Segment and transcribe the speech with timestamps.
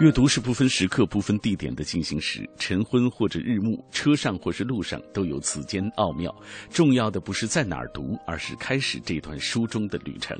[0.00, 6.34] 阅读是不分时刻、不分地点的进行时，晨昏或者日暮，车上或是路上，都有此间奥妙。
[6.70, 10.34] 重要的不是在哪儿读，而是开始这段书中的旅程。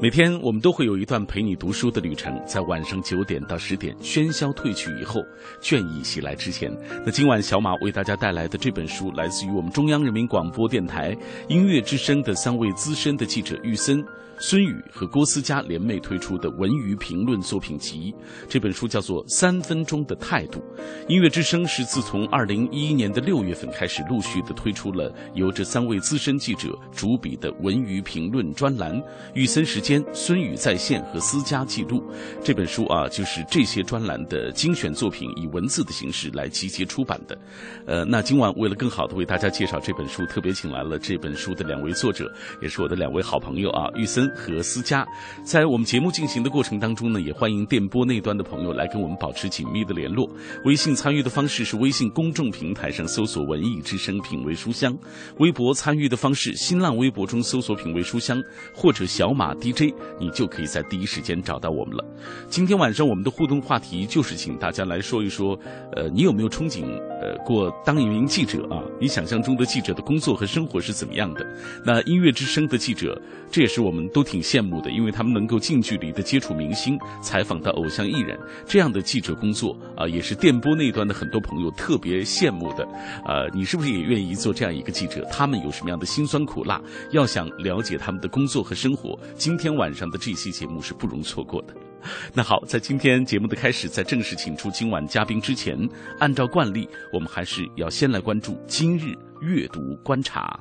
[0.00, 5.20] 每天我们都会有一段陪你读书的旅程，在晚上九点到十点，喧嚣退去以后，
[5.60, 6.74] 倦意袭来之前，
[7.04, 11.14] 那今晚小马为大家带来的这本书，来自于我们中央人民广播电台
[11.46, 14.02] 音乐之声的三位资深的记者玉森。
[14.38, 18.14] 孙宇和郭思佳联袂推出的文娱评论作品集，
[18.48, 20.60] 这本书叫做《三分钟的态度》。
[21.08, 29.02] 音乐之声是自从二零一一年的六月份开始，陆续的推出了由这三位资深记者主笔的文娱评论专栏。
[29.32, 32.04] 玉森时间、孙宇在线和思佳记录
[32.44, 37.38] 这本书啊，就是这些专栏的精选作品，以文字的形式来集结出版的。
[37.86, 44.25] 呃，那今晚为了更好的为大家介绍这本书，特别请来了这本书的两位作者，也是我的两位好朋友啊，玉森。
[44.34, 45.06] 和思佳，
[45.44, 50.28] 在我们节目进行的过程当中呢，也欢迎电波那端的朋友来跟我们保持紧密的联络。
[50.64, 54.96] 微信参与的方式是微信公众平台上搜索“文艺之声品味书香”，
[55.38, 58.42] 微博参与的方式，新浪微博中搜索“品味书香”
[58.74, 62.04] 或者小马 DJ，你就可以在第一时间找到我们了。
[62.48, 65.58] 今天晚上我们的互动话题就是请大家来说一说，
[65.94, 66.84] 呃，你有没有憧憬
[67.20, 68.82] 呃过当一名记者啊？
[69.00, 71.46] 你想象中的记者的工作和生活是怎么样的？
[71.84, 74.06] 那音乐之声的记者，这也是我们。
[74.16, 82.88] 都挺羡慕的，因为他们能够近距离的接触明星，采访到偶像艺人，这样的记者工作啊，也是电波那端的很多朋友特别羡慕的。
[83.26, 85.22] 呃，你是不是也愿意做这样一个记者？
[85.30, 86.80] 他们有什么样的辛酸苦辣？
[87.10, 91.74] 要想了解他们的工作和生活，今天晚上的这期节目是不容错过的。
[92.32, 95.76] 那好，在今天节目的开始，在正式请出今晚嘉宾之前，
[96.18, 99.12] 按照惯例，我们还是要先来关注今日
[99.42, 100.58] 阅读观察。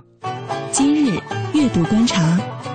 [0.74, 1.18] 今日
[1.54, 2.75] 阅读观察。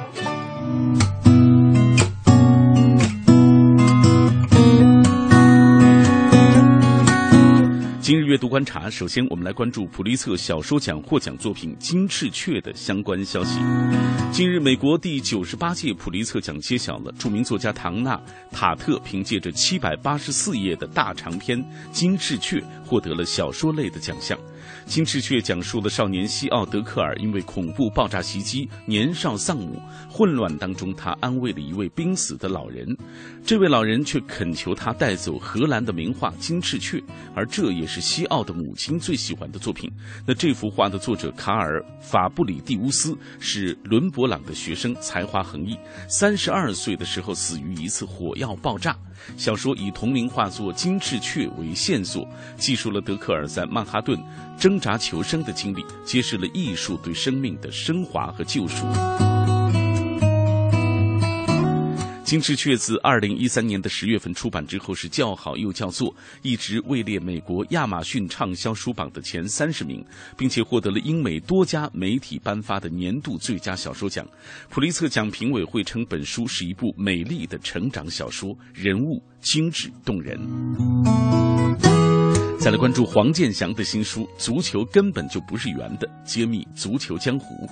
[8.02, 13.60] 今日阅读观察，首先我们来关注普利策小说奖获奖作品《金翅雀》的相关消息。
[14.32, 18.16] 近日，美国第九十八届普利策奖揭晓了，著名作家唐纳·
[18.50, 24.36] 塔特凭借着七百八十四页的大长篇《金翅雀》获得了小说类的奖项。
[24.90, 29.80] 《金翅雀》讲述了少年西奥德克尔因为恐怖爆炸袭击，年少丧母，
[30.10, 32.84] 混乱当中，他安慰了一位濒死的老人，
[33.46, 36.98] 这位老人却恳求他带走荷兰的名画《金翅雀》，
[37.36, 39.88] 而这也是西奥的母亲最喜欢的作品。
[40.26, 45.78] 那这幅画的作者卡尔·法布里蒂乌斯是伦勃朗的学生，才华横溢，
[46.08, 48.96] 三十二岁的时候死于一次火药爆炸。
[49.36, 52.26] 小说以同名画作《金翅雀》为线索，
[52.56, 54.18] 记述了德克尔在曼哈顿
[54.58, 58.86] 争挣扎求生的经历，揭示了艺术对生命的升华和救赎。
[62.24, 70.02] 《金翅雀》自二零一三年的十月份出版之后是叫好又叫座，一直位列美国亚马逊畅销书榜的前三十名，
[70.34, 74.26] 并且获得了英美多家媒体颁发的年度最佳小说奖。
[74.70, 80.40] 普利策奖评委会称本书是一部美丽的成长小说，人物精致动人。
[82.60, 87.66] 再来关注黄健翔的新书《足球根本就不是圆的》，揭秘足球江湖。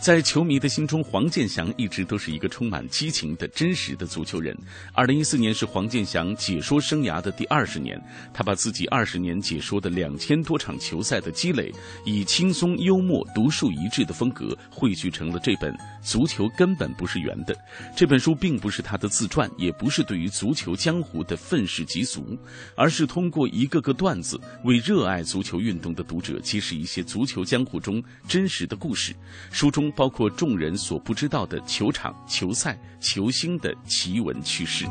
[0.00, 4.54] 在球迷的心中，黄健翔一直都是一个充满激情的真实的足球人。
[4.92, 8.00] 二零一四年是黄健翔解说生涯的第二十年，
[8.32, 11.72] 他把自己二十年解说的两千多场球赛的积累，
[12.04, 15.72] 以轻松幽默、独树一帜的风格汇聚成了这本
[16.02, 17.54] 《足球根本不是圆的》。
[17.96, 22.36] 这本书并不是他的自传，也不是对于足球江湖的愤世嫉俗，
[22.76, 24.38] 而是通过一个个段子。
[24.64, 29.14] 为热爱足球运动的读者揭示一些足球江湖中真实的故事，
[29.50, 34.86] 书中包括众人所不知道的球场、球赛、球星的奇闻趣事。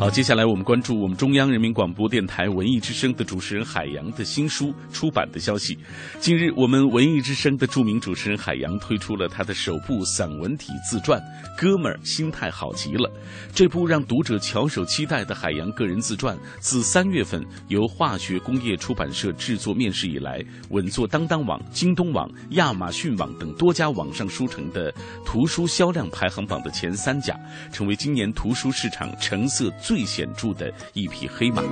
[0.00, 5.76] 好，接下来我们关注我们中央人民广播电台文艺之声的主持人海洋的新书出版的消息。
[6.18, 11.20] 近日，我们文艺之声的著名主持人海洋推出了他的首部散文体自传
[11.54, 13.06] 《哥们儿心态好极了》。
[13.54, 24.90] 这部让读者翘首期待的海洋个人自传，自三月份由化学工业出版社制作面世以来，稳坐当当网、京东网、亚马逊网等多家网上书城的
[25.26, 27.38] 图书销量排行榜的前三甲，
[27.70, 31.64] 成为今年图书市场成色最显著的一匹黑马。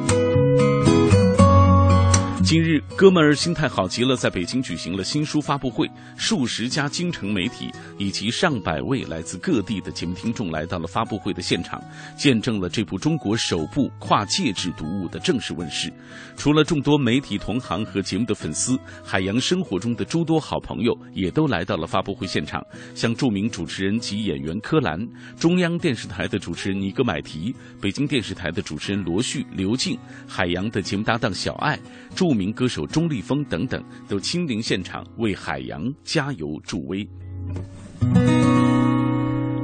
[2.49, 5.87] 近日，哥们儿心态好极了，在北京举行了新书发布会，
[6.17, 11.79] 数十家京城媒体以及上百位来自各地的节目听众来到了发布会的现场，
[12.17, 15.93] 见证了这部中国首部跨界制读物的正式问世。
[16.39, 22.65] 除了众多媒体同行和节目的粉丝，海洋生活中的诸多好朋友也都来到了发布会现场，
[22.95, 24.99] 像著名主持人及演员柯蓝、
[25.39, 31.79] 中央电视台的主持人尼格买提、北京电视台的主持人罗旭、刘静、海洋的节目搭档小爱、
[32.19, 37.09] 著名歌手钟立风等等，都亲临现场为海洋加油助威。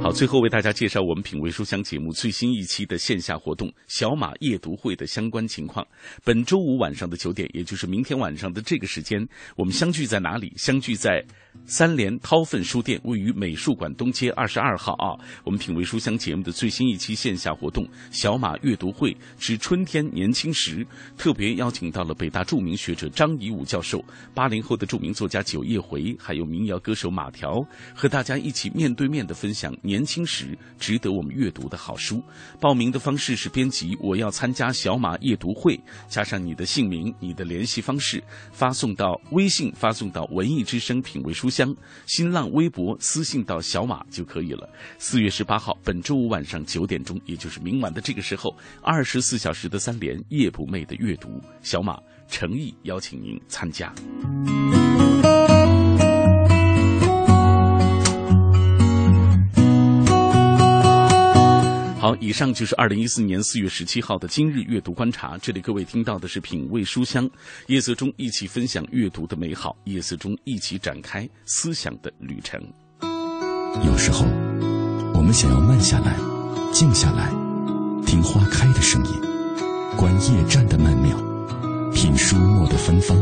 [0.01, 5.85] 好，最后为大家介绍我们品味书香节目最新一期的线下活动——小马夜读会的相关情况。
[6.23, 9.27] 本周五晚上的九点，也就是明天晚上的这个时间，
[9.57, 10.53] 我们相聚在哪里？
[10.55, 11.21] 相聚在
[11.65, 15.17] 三联韬奋书店，位于美术馆东街二十二号啊。
[15.43, 20.85] 我们品味书香节目的最新一期线下活动——小马阅读会之春天年轻时，
[21.17, 24.03] 特别邀请到了北大著名学者张颐武教授、
[24.33, 27.65] 八零后的著名作家九叶回，还有民谣歌手马条，
[27.95, 32.21] 和大家一起面对面的分享年轻时值得我们阅读的好书。
[32.59, 41.75] 报名的方式是编辑“我要参加小马夜读会”，加上你的姓名、你的联系方式，发送到微信，发送到文艺之声品味书书香，
[42.07, 44.67] 新浪微博私信到小马就可以了。
[44.97, 53.93] 四月十八号，本周五晚上九点钟，也就是明晚的这个时候，二十四小时的三联夜不寐的阅读，小马诚意邀请您参加。
[62.05, 65.39] 好，以上就是二零一四年四月十七号的今日阅读观察。
[65.39, 67.27] 这里各位听到的是品味书香，
[67.65, 72.61] 夜色中一起分享阅读的美好，夜色中一起展开思想的旅程。
[73.83, 74.23] 有时候，
[75.15, 76.15] 我们想要慢下来，
[76.71, 77.31] 静下来，
[78.05, 79.19] 听花开的声音，
[79.97, 81.17] 观夜战的曼妙，
[81.91, 83.17] 品书墨的芬芳，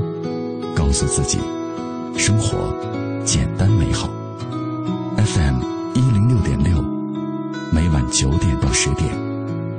[0.76, 1.40] 告诉自己，
[2.18, 2.76] 生活
[3.24, 4.10] 简单美好。
[5.16, 5.62] FM
[5.96, 6.93] 一零六点六。
[7.94, 9.08] 每晚九点到十点，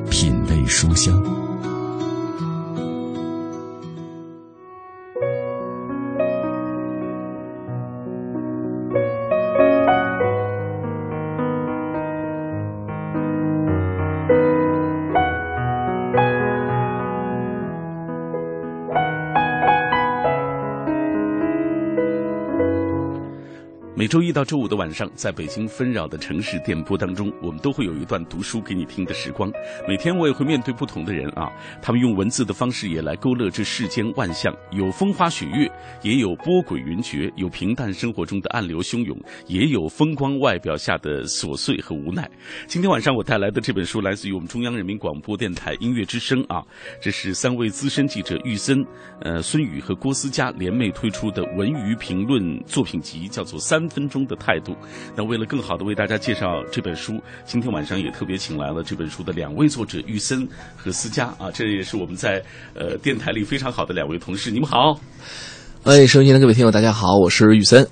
[0.09, 1.21] 品味书香。
[23.97, 29.51] 每周到周五的晚上，在北京纷扰的城市电波当中，我们都会有一段读书给你听的时光。
[29.89, 31.49] 每天我也会面对不同的人啊，
[31.81, 35.71] 他们用文字的方式也来勾勒这世间万象，有风花雪月，
[36.03, 39.17] 也有波诡云谲，有平淡生活中的暗流汹涌，
[39.47, 42.29] 也有风光外表下的琐碎和无奈。
[42.67, 46.61] 今天晚上我带来的这本书来自于我们中央人民广播电台音乐之声啊，
[47.01, 48.85] 这是三位资深记者玉森、
[49.21, 53.81] 呃孙宇和郭思佳联袂推出的文娱评论作品集，叫做《三》。
[53.95, 54.77] 分钟的态度。
[55.17, 62.43] 那为了更好的为大家介绍这本书，今天晚上也特别请来了这本书的两位作者玉森和思佳啊，这也是我们在
[62.75, 64.51] 呃电台里非常好的两位同事。
[64.51, 64.99] 你们好，
[65.85, 67.87] 哎，收音机的各位听友，大家好，我是玉森。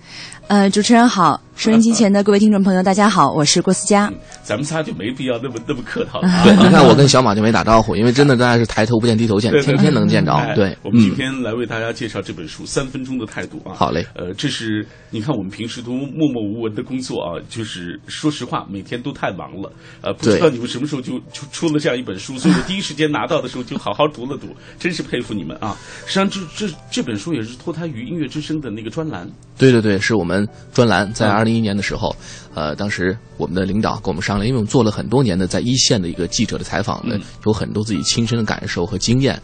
[0.48, 4.12] 呃，主持人好，收音机前的各位听众朋友，大家好，我是郭思佳。
[4.42, 6.20] 咱们仨就没必要那么那么客套。
[6.42, 10.32] 对，你看我跟小马就没打招呼，因为真的大家是抬头不见低头见，天天能见着。
[10.56, 13.74] 对，我们今天来为大家介绍这本书《三分钟的态度》啊。
[13.76, 14.04] 好嘞。
[14.14, 19.70] 呃，这是你看我们平时都默默无闻的工作啊，就是说实话，每天都太忙了。
[20.00, 24.48] 呃，不知道你们什么时候就就出了这样一本书，所以我 第一时间拿到的时候就好好读了读，
[24.80, 25.76] 真是佩服你们啊！
[26.06, 29.30] 实际上，这这这本书也是脱胎于音乐之声的那个专栏。
[29.58, 32.14] 对对对，是我们专栏在二零一年的时候，
[32.54, 39.40] 呃，当时我们的领导跟我们商量，因为我们做了很多年的在一线的一个记者的采访呢，有很多自己亲身的感受和经验，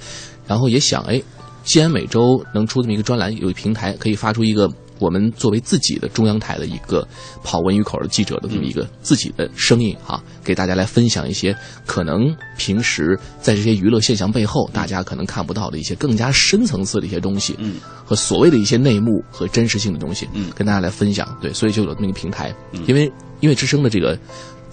[0.47, 1.21] 然后也想，哎，
[1.64, 7.07] 既然每周能出这么一个专栏，有平台可以发出一个我们作为自己的中央台的一个
[7.43, 21.37] 跑文娱口的记者的这么一个自己的声音哈，给大家来分享一些可能平时在这些娱乐现象背后，大家可能看不到的一些更加深层次的一些东西，嗯，和所谓的一些内幕和真实性的东西，嗯，跟大家来分享。
[21.40, 22.55] 对，所以就有这么一个平台，
[22.87, 24.19] 因为因为之声的这个。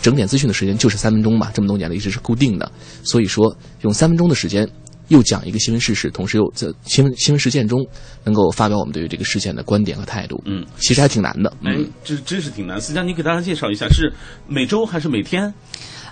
[0.01, 2.69] 整点资讯的时间就是三分钟嘛，这么多年了一直是固定的，
[3.01, 4.69] 所以说用三分钟的时间。
[5.09, 7.85] 又讲一个新闻事实，同时又在新闻新闻事件中
[8.23, 10.41] 能够发表我们对于这个事件的观点和态度。
[10.45, 11.51] 嗯，其实还挺难的。
[11.63, 12.79] 哎，这真是挺难。
[12.79, 14.11] 思佳，你给大家介绍一下，是
[14.47, 15.53] 每周还是每天？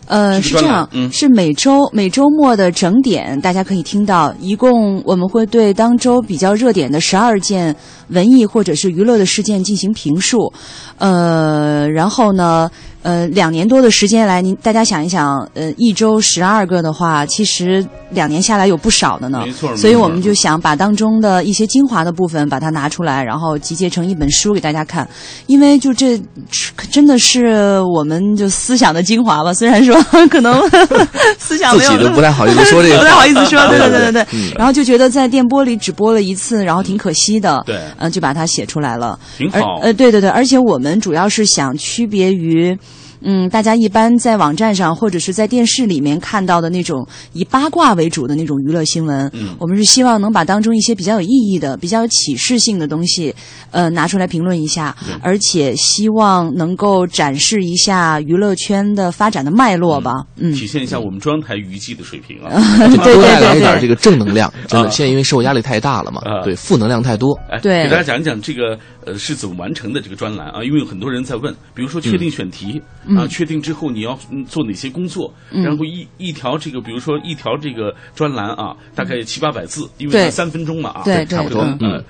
[0.06, 4.36] 呃，是这样，嗯，是每周每周末的整点，大家可以听到。
[4.42, 7.74] 一共我们会对当周比较热点的十二件
[8.10, 10.52] 文艺或者是娱乐的事件进行评述。
[10.98, 12.70] 呃，然后呢，
[13.04, 19.44] 呃，两年多的时间来，您大家想一想，呃，一周十二个的话，其实两年下来有不少的呢。
[19.46, 25.06] 没错，所以我们就想把当中的一些精华的部分把它拿出来，然后集结成一本书给大家看。
[25.48, 26.18] 因为就这
[26.90, 30.62] 真的是我们就思想的精华吧，虽然说可能
[31.38, 34.54] 思想没有 自己都不太好意思说这个， 不太好意思说，对对对对对。
[34.58, 37.62] 然后就觉得在电波里只播了一次，然后挺可惜的。
[37.66, 39.20] 对，嗯，就把它写出来了。
[39.38, 39.80] 挺好。
[39.82, 42.78] 呃，对对对，而且我们主要是想区别于。
[43.24, 53.34] 嗯，大家一般在网站上或者是在电视里面看到的那种以八卦为主的那种娱乐新闻，嗯，我们是希望能把当中一些比较有意义的、比较有启示性的东西，
[53.72, 62.52] 呃，拿出来评论一下，而且希望能够展示一下娱乐圈的发展的脉络吧，嗯，体现一下我们中央台娱记的水平啊，
[63.04, 72.82] 对多带来对一点这个正能量，真的，现在因为社会压力太大了嘛，对，负能量太多，哎，对，给大家讲一讲这个呃是怎么完成的这个专栏啊，因为有很多人在问，比如说确定选题
[73.18, 73.94] 啊，确定之后。
[73.94, 74.18] 你要
[74.48, 75.32] 做哪些工作？
[75.52, 81.62] 然后一一条这个，比如说一条这个专栏啊，大概七八百字，因为它三分钟嘛啊，对，差不多。
[81.80, 82.04] 嗯，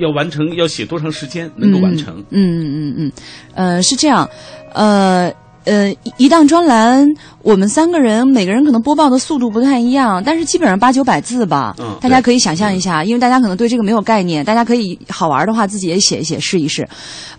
[0.00, 2.18] 要完成要写多长时间能够完成？
[2.30, 3.12] 嗯嗯嗯嗯，
[3.54, 4.26] 呃，是这样，
[4.72, 5.30] 呃。
[5.64, 7.06] 呃，一档专栏，
[7.42, 11.74] 我们三个人每个人可能播报的速度不太一样，但是基本上八九百字吧。
[11.78, 16.88] 嗯，大家可以想象一下，因为大家可能对这个没有概念，大家可以好玩的话自己也写一写试一试。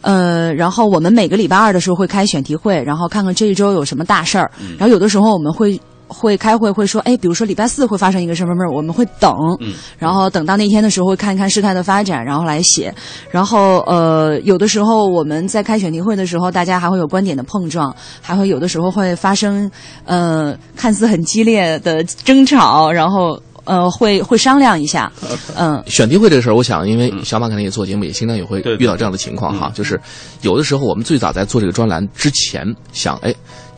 [0.02, 4.50] 呃，然后我们每个礼拜二的时候会开选题会，然后看看这一周有什么大事儿。
[4.78, 5.80] 然后有的时候我们会。
[6.14, 12.94] 会开会会说，哎，比如说礼拜四会发生一个什么什么，我们会等，嗯，然后等到那天的时候会看一看事态的发展，然后来写。
[13.32, 19.70] 然后呃，有的时候我们在开选题会的时候，大家还会有观点的碰撞，还会有的时候会发生
[20.06, 25.12] 呃看似很激烈的争吵，然后呃会会商量一下，
[25.58, 25.84] 嗯。
[25.88, 30.00] 选题会这个事儿，我想，因为小马可能也做节目，也经常也会遇到这样的情况哈，就是
[30.42, 33.34] 有的时候我们最早在做这个专栏之前想，哎。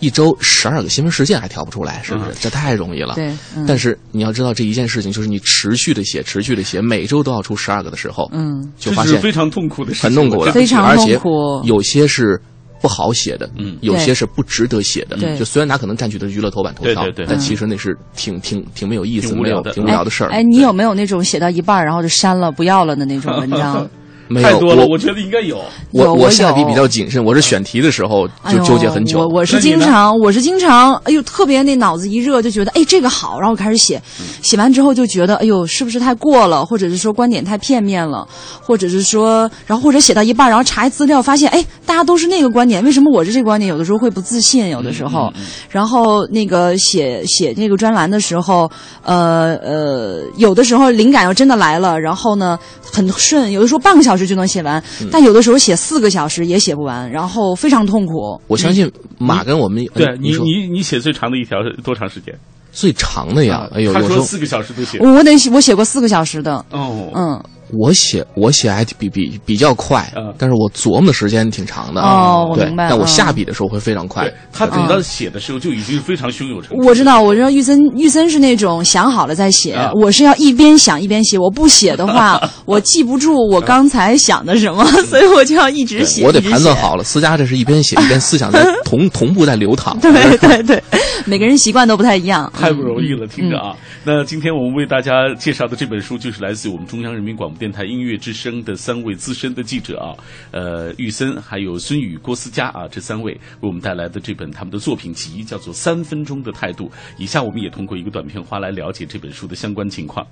[0.05, 2.31] 一周十二个新闻事件还挑不出来，是不是？
[2.39, 3.15] 这太容易了。
[3.15, 3.33] 对。
[3.67, 11.59] 但是你要知道，这一件事情就是你持续的写，持续的写，每周都要出十二个的时候，嗯，就发现非常痛苦的事情，很痛苦的，非常痛苦。
[11.63, 12.39] 有些是
[12.79, 15.17] 不好写的，嗯，有些是不值得写的。
[15.17, 15.35] 对。
[15.39, 20.29] 就虽然它可能占据的娱乐头版头条，对对对，但其实那是挺挺挺没有意思、无聊的、挺无聊的事儿。
[20.29, 23.89] 哎，你有没有那种写到一半然后就删了、不要了的那种文章？
[24.41, 25.59] 太多了，我觉得应该有。
[25.91, 29.19] 我我下笔比较谨慎，我是选题的时候就纠结很久。
[29.19, 34.01] 我我是经常，我是经常，哎呦，特别那脑子一热就觉得，哎，这个好，然后开始写，
[34.41, 38.27] 写完之后就觉得，哎呦，是不是太过了，或者是说观点太片面了，
[38.61, 43.69] 或者是说，然后或者写到一半，然后查资料发现，哎，大家都是那个观点，为什么我是这个观点？
[43.69, 45.31] 有的时候会不自信，有的时候，
[45.69, 48.69] 然后那个写写这个专栏的时候，
[49.03, 52.57] 呃呃，有的时候灵感要真的来了，然后呢
[52.91, 54.14] 很顺，有的时候半个小时。
[54.17, 58.39] 时就能写完，但有的时候写四个小时也写不完，然后非常痛苦。
[58.47, 62.33] 我相信马跟我们对你你你写最长的一条是多长时间？
[62.71, 64.99] 最长的呀，哎呦，他说四个小时都写。
[64.99, 66.65] 我得写，我写过四个小时的。
[66.71, 67.41] 哦，嗯。
[67.71, 72.01] 我写我写还比比比较快，但是我琢磨的时间挺长的。
[72.01, 72.87] 哦，我明白。
[72.89, 74.31] 但我下笔的时候会非常快。
[74.53, 76.85] 他等到写的时候就已经非常胸有成竹。
[76.85, 81.37] 我知道，我知道，玉森玉森是那种想好了再写，我是要一边想一边写。
[81.37, 86.23] 我不写的话， 我记不住我刚才想的什么， 所以我就要一直写。
[86.23, 89.97] 我得盘算好了，思佳这是一边写一边思想在 同同步在流淌。
[89.99, 90.81] 对对对，
[91.25, 92.51] 每个人习惯都不太一样。
[92.57, 93.75] 太不容易了，听着啊。
[94.03, 98.35] 那今天我们为大家介绍的这本书，就是来自于我们中央人民广电台音乐之。
[98.35, 100.11] 声的三位资深的记者啊，
[100.51, 106.89] 呃，玉森还有孙宇、郭思佳啊，这三位为我们带来的这本他们的作品集叫做《三分钟的态度》。
[107.17, 110.27] 以下我们也通过一个短片花来了解这本书的相关情况。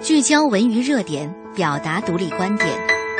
[0.00, 2.68] 聚焦文娱热点，表达独立观点。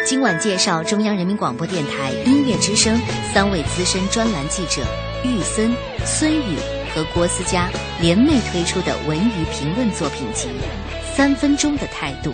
[0.06, 2.96] 今晚介绍中央人民广播电台音乐之声
[3.32, 4.82] 三位资深专栏记者
[5.24, 5.72] 玉森、
[6.04, 6.56] 孙宇
[6.94, 7.68] 和郭思佳
[8.00, 10.48] 联袂推出的文娱评论作品集。
[11.16, 12.32] 三分钟的态度。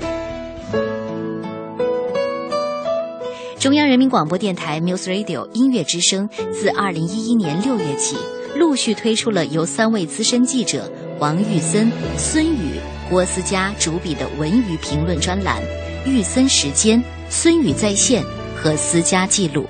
[3.58, 8.16] 中央人民广播电台 Music Radio 音乐之声自二零一一年六月起，
[8.56, 15.62] 陆续推出了由三位资深记者王玉森、孙宇、郭思佳主笔的文娱评论专栏
[16.10, 18.22] 《玉森时间》《孙宇在线》
[18.56, 19.64] 和《思佳记录》。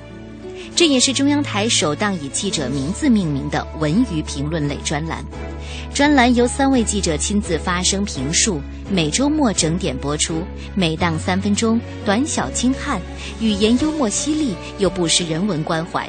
[0.76, 5.24] 这也是中央台首档以记者名字命名的文娱评论类专栏。
[5.92, 10.42] 专栏由三位记者亲自发声评述，每周末整点播出，
[10.74, 13.00] 每档三分钟，短小精悍，
[13.40, 16.08] 语言幽默犀利，又不失人文关怀，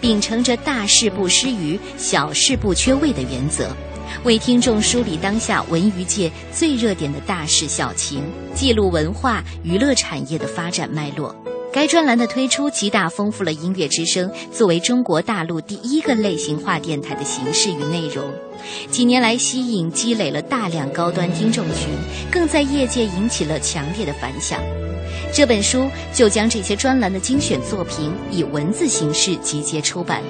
[0.00, 3.74] 秉承着大事不失余，小事不缺位的原则，
[4.22, 8.22] 为听众梳理当下文娱界最热点的大事小情，
[8.54, 11.34] 记录文化娱乐产业的发展脉络。
[11.72, 18.30] 该专栏的推出，极大丰富了音乐之声作为中国大陆第一个类型化电台的形式与内容。
[18.90, 21.88] 几年来，吸引积累了大量高端听众群，
[22.30, 24.60] 更在业界引起了强烈的反响。
[25.32, 30.22] 这本书就将这些专栏的精选作品以文字形式集结出版。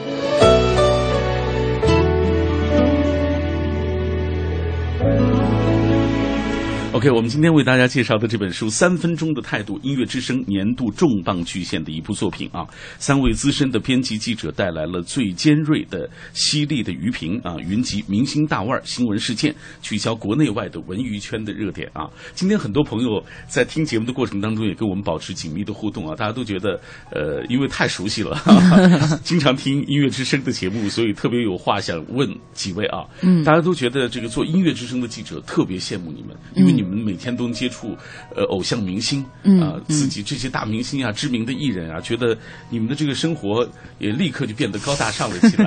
[7.02, 12.64] OK，我们今天为大家介绍的这本书《三分钟的态度》，音乐之声年度重磅巨献的一部作品啊。
[13.00, 22.06] 三位资深的编辑记者带来了最尖锐的、犀利的舆评啊，云集明星大腕、新闻事件，聚焦国内外的文娱圈的热点啊。
[22.35, 26.14] 今天很多朋友在听节目的过程当中，也跟我们保持紧密的互动啊。
[26.14, 26.80] 大家都觉得，
[27.11, 28.40] 呃，因为太熟悉了，
[29.25, 33.02] 经常听音乐之声的节目，所以特别有话想问几位啊。
[33.23, 36.91] 嗯，大家都觉得这个做音乐之声的记者特别羡慕你们，因为你。
[36.91, 37.96] 你们每天都能接触，
[38.37, 39.25] 呃，偶像明星，
[39.61, 42.37] 啊，自己这些大明星啊，知名的艺人啊，觉得
[42.70, 43.66] 你们的这个生活
[43.99, 45.66] 也立刻就变得高大上了起来。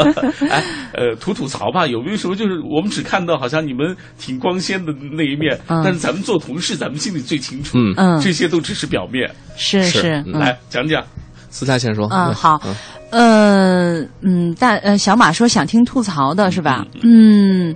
[0.50, 0.62] 哎，
[0.92, 9.30] 呃，吐吐槽吧，有没有什么就是我们只看到好像你们挺光鲜的那一面，但是咱们做同事，咱们心里最清楚，嗯，这些都只是表面。
[9.56, 11.04] 是是，来讲讲，
[11.50, 12.08] 私下先说。
[12.10, 12.60] 嗯，好。
[13.14, 16.84] 呃，嗯，大呃，小马说想听吐槽的是吧？
[17.04, 17.72] 嗯，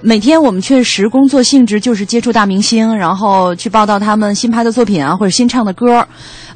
[0.00, 6.06] 每天我们确实工作性质就是接触大明星，然后去报道他们新拍的作品啊，或者新唱的歌。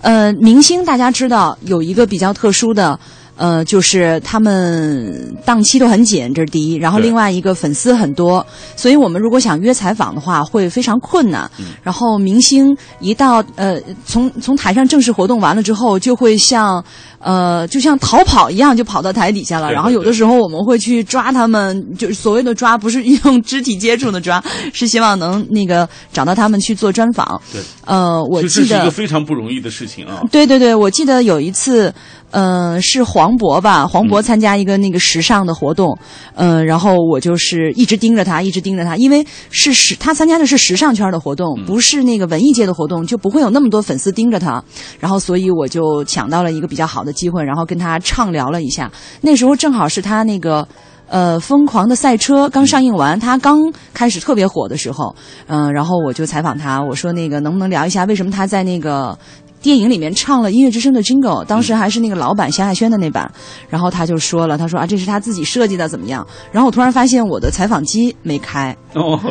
[0.00, 2.96] 呃，明星大家知道有一个比较特殊的。
[3.37, 6.75] 呃，就是他们档期都很紧，这是第一。
[6.75, 8.46] 然后另外一个粉丝很多，
[8.76, 11.50] 所以我们如果想约采访的话，会非常困难。
[11.82, 16.84] 然后明星一到呃，从从台上正式活动完了之后，就会像
[17.20, 19.70] 呃，就像逃跑一样，就跑到台底下了。
[19.70, 27.40] 然后有的时候我们会去抓他们，就是所谓的抓，不是用肢体接触的抓，是希望能那个找到他们去做专访。
[27.52, 30.22] 对，呃，我记得这是一个非常不容易的事情啊。
[30.32, 31.94] 对对对，我记得有一次。
[32.32, 33.88] 嗯，是黄渤吧？
[33.88, 35.98] 黄渤参加一个那个时尚的活动，
[36.37, 44.62] 嗯，然后我就是一直盯着他，一直盯着他，因为是时他参加的是时尚圈的活动，不是那个文艺界的活动，就不会有那么多粉丝盯着他。
[45.00, 48.90] 然后，所以我就抢到了一个比较好的机会，然后跟他畅聊了一下。
[49.20, 50.66] 那时候正好是他那个
[51.09, 53.59] 呃《疯狂的赛车》刚上映完，他刚
[53.92, 55.14] 开始特别火的时候，
[55.46, 59.18] 嗯，然后我就采访他，我说那个能不能聊一下为什么他在那个。
[59.62, 63.31] 电影里面唱了音乐之声的 Jingle，当时还是那个老版萧亚轩的那版，
[63.68, 66.27] 然后他就说了，他说啊，这是他自己设计的，怎么样？
[66.51, 68.75] 然后我突然发现我的采访机没开，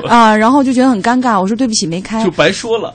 [0.08, 2.94] 啊，然后就觉得很尴尬，我说对不起，没开，就白说了，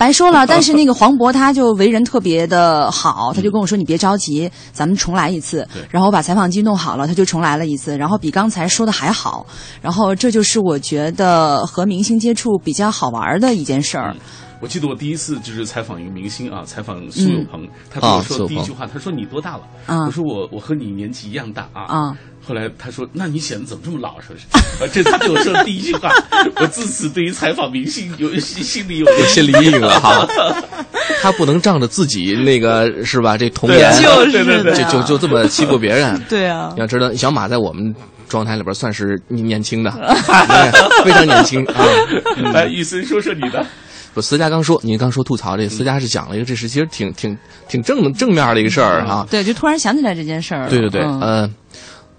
[0.00, 0.46] 白说了。
[0.48, 5.68] 但是那个黄渤他就为人特别的好，他就跟我说你别着急，咱们重来一次。
[5.90, 9.46] 然后我把采访机弄好了，他就重来了一次，然后比刚才说的还好。
[9.82, 14.16] 然后这就是我觉得和明星接触比较好玩的一件事儿。
[14.62, 19.62] 我记得我第一次就是采访一个明星啊，采访苏有朋，他跟我说第一句话，他说你多大了？
[20.06, 22.16] 我说我我和你年纪一样大啊。
[22.50, 24.20] 后来他说，那你显得怎么这么老？
[24.20, 26.10] 说是，这他对我说的第一句话，
[26.60, 30.26] 我自此对于采访明星有心里有有心理阴影了 哈。
[31.22, 33.38] 他不能仗着自己那个是吧？
[33.38, 36.20] 这童颜就是就就就这么欺负别人。
[36.28, 37.94] 对啊，要知道小马在我们
[38.28, 39.92] 状态里边算是年轻的，
[41.04, 41.86] 非常年轻啊。
[42.52, 43.64] 来，玉森说说你的。
[44.12, 49.24] 不，思佳刚说，您刚说吐槽这，思佳是讲了一个，这是其实挺挺挺正正面的一个事儿啊。
[49.30, 50.68] 对，就突然想起来这件事儿。
[50.68, 51.48] 对对对，呃，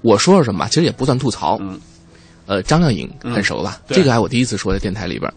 [0.02, 1.58] 我说说什么吧，其实也不算吐槽。
[1.62, 1.80] 嗯。
[2.48, 3.82] 呃，张靓颖很熟吧？
[3.88, 5.32] 这个还我第一次说在电台里边。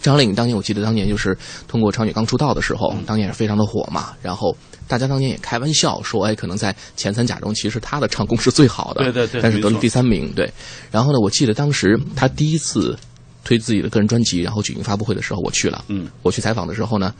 [0.00, 4.12] 张靓颖当年我记得当年就是通过《超女》刚出道的时候，当年也是非常的火嘛。
[4.22, 9.02] 然后大家当年也开玩笑说，哎，可能在前三甲中，其实她的唱功是最好的。
[9.02, 9.40] 对对对。
[9.42, 10.32] 但是得了第三名。
[10.34, 10.50] 对。
[10.90, 12.96] 然后呢，我记得当时她第一次。
[13.44, 15.82] 推自己的个人专辑，然后举行发布会的时候，我去了。
[15.88, 17.14] 嗯，我去采访的时候呢，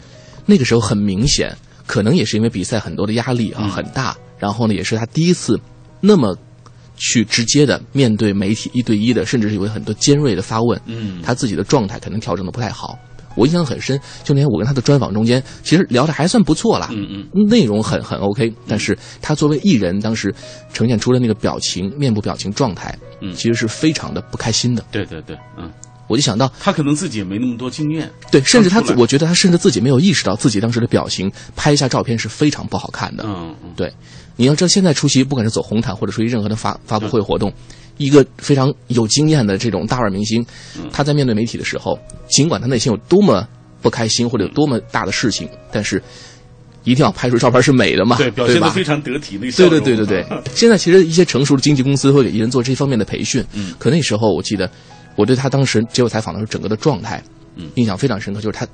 [0.45, 5.59] 那个时候很明显，可能也是因为比赛很多的压力啊很大，然后呢，也是她第一次
[6.01, 6.37] 那么
[6.99, 10.81] 去直接的面对媒体一对一的，甚至是有很多尖锐的发问。
[10.87, 12.99] 嗯，他自己的状态可能调整的不太好，
[13.37, 13.99] 我印象很深。
[14.25, 16.89] 就那天我跟他的专访中间，其实聊的还算不错啦。
[16.93, 20.35] 嗯嗯，内容很很 OK，但是他作为艺人，当时
[20.73, 24.85] 呈现出的那个表情、面部表情状态，嗯，其实是非常的不开心的。
[24.91, 25.71] 对对对，嗯。
[26.11, 33.25] 我就想到，他可能自己也没那么多经验，对，甚至他，我觉得他甚至自己没有意识到自己当时的表情，拍一下照片是非常不好看的。
[33.27, 33.93] 嗯嗯，对，
[34.39, 37.53] 你要知道，现在出席不管是走红毯或者出席任何的发发布会活动，
[37.97, 40.47] 一个非常有经验的这种大腕明星，
[40.93, 41.99] 他在面对媒体的时候，
[42.29, 43.47] 尽管他内心有多么
[43.83, 46.01] 不开心或者有多么大的事情，但是
[46.85, 50.27] 一定要拍出照片是美的嘛，对，表现的非常得体，那对对对对对。
[50.55, 53.75] 现在其实一些成熟的经纪公司会给艺人做这方面的培训，嗯。
[53.77, 54.71] 可那时候我记得
[55.17, 57.21] 我对他当时接受采访的时候整个的状态，
[57.57, 57.69] 嗯。
[57.75, 58.67] 印象非常深刻，就是他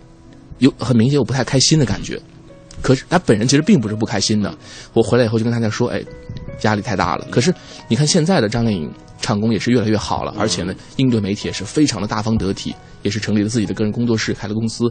[0.59, 2.21] 有很明显有不太开心的感觉。
[2.85, 4.55] 可是他本人其实并不是不开心的。
[4.93, 6.05] 我回来以后就跟大家说，哎，
[6.65, 7.27] 压力太大了。
[7.31, 7.53] 可是
[7.89, 8.93] 你看现在的张靓颖
[9.23, 14.85] 唱功也是越来越好了，而且呢，应对媒体也是非常的大方得体，也是成立了自己的个人工作室，开了公司。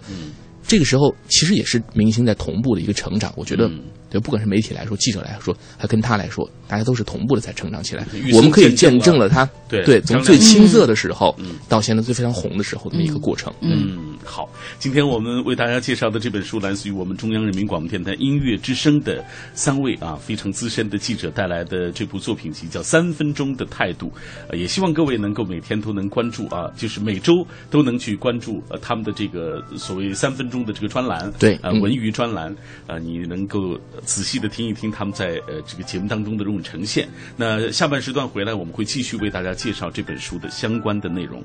[0.66, 3.32] 这个时候其实也是明星在同步的一个成长。
[3.36, 3.70] 我觉得，
[4.14, 11.56] 对，不管是媒体来说，记者来说，还跟他来说，大家都是同步的在成长起来我们可以见证了他对对从最青涩的时候嗯。
[11.68, 13.52] 到现在最非常红的时候的一个过程。
[13.62, 14.48] 嗯，好，
[14.78, 24.08] 今天我们为大家介绍的这本书，来自于我们中央人民广播电台音乐之声的三位啊非常资深的记者带来的这部作品集，叫《三分钟的态度》。
[24.50, 27.34] 呃，也希望各位能够每天都能关注啊，就是每周
[27.72, 31.82] 都能去关注呃他们的这个所谓三分钟的这个专栏，呃，对嗯。
[31.82, 32.56] 文娱专栏，
[32.88, 37.08] 呃，你能够仔细的听一听他们在呃这个节目当中的这种呈现。
[37.36, 41.44] 那下半时段回来，我们会继续为大家介绍这本书的相关的内容。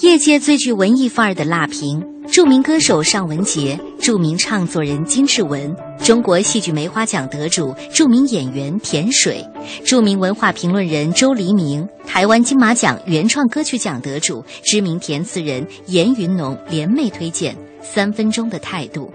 [0.00, 9.44] 业界最具文艺范儿的辣评，著名歌手尚雯婕，著名唱作人金志文，中国戏剧梅花奖得主、著名演员田水，
[9.84, 19.12] 著名文化评论人周黎明，台湾金马奖原创歌曲奖得主、知名填词人严云农联袂推荐《三分钟的态度》。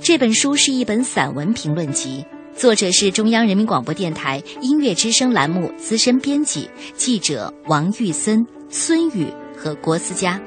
[0.00, 2.24] 这本书是一本散文评论集，
[2.56, 10.40] 作者是中央人民广播电台音乐之声栏目资深编辑、记者王玉森、孙宇和郭思佳。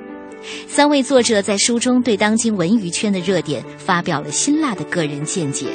[0.68, 5.68] 三位作者在书中对当今文娱圈的热点发表了辛辣的个人见解，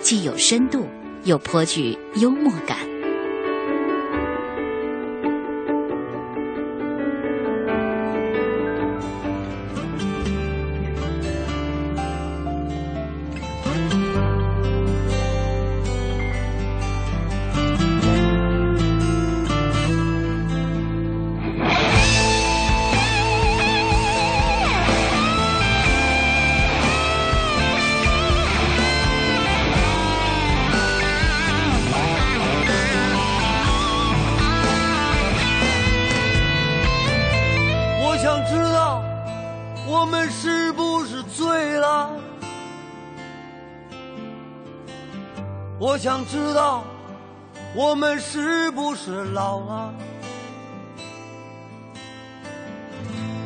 [0.00, 0.86] 既有深度，
[1.24, 2.87] 又颇具幽默感。
[45.80, 46.82] 我想知道
[47.72, 49.94] 我们是不是老了？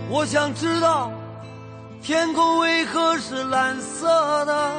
[0.09, 1.11] 我想知道
[2.03, 4.73] 天空为何是蓝色的？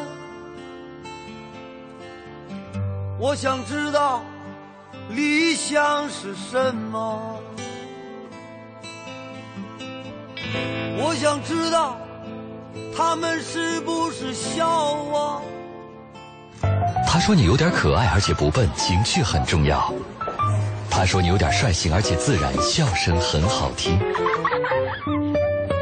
[3.20, 4.24] 我想知道
[5.10, 7.40] 理想是什么？
[10.98, 11.98] 我想知道
[12.98, 15.42] 他们是不是笑我？
[17.24, 19.94] 他说你有点可爱，而且不笨，情趣很重要。
[20.90, 23.98] 他说你有点率性，而且自然，笑声很好听。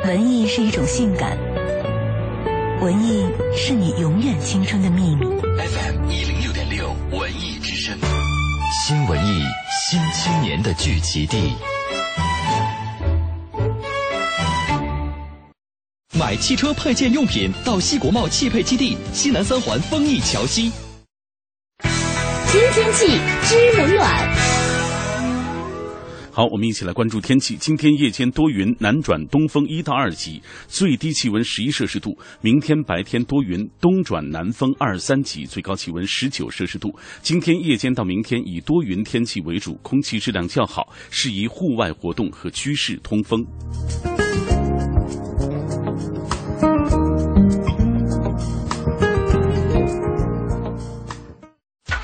[0.06, 1.36] 文艺是一种性感，
[2.80, 3.28] 文艺
[3.58, 5.26] 是你永远青春的秘密。
[5.42, 7.98] FM 一零六点六文艺之声，
[8.86, 9.42] 新文艺
[9.90, 11.56] 新青年的聚集地。
[16.14, 20.72] 买汽车配件用品到西国贸汽配基地西南三环丰益桥西。
[22.52, 23.06] 今天气
[23.44, 24.30] 知冷暖。
[26.34, 27.56] 好，我们一起来关注天气。
[27.56, 32.12] 今天夜间多云，南转东风一到二级，最低气温十一摄氏度。
[32.42, 36.94] 明天白天多云，东转南风二三级，最高气温十九摄氏度。
[37.22, 43.46] 今天夜间到明天以多云天气为主，空气质量较好，适宜户外活动和居室通风。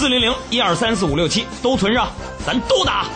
[0.00, 2.08] 四零零一二三四五六七都存上，
[2.46, 3.06] 咱都打。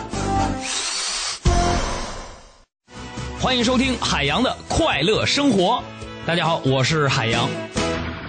[3.39, 5.83] 欢迎收听海洋的快乐生活。
[6.27, 7.49] 大家好，我是海洋。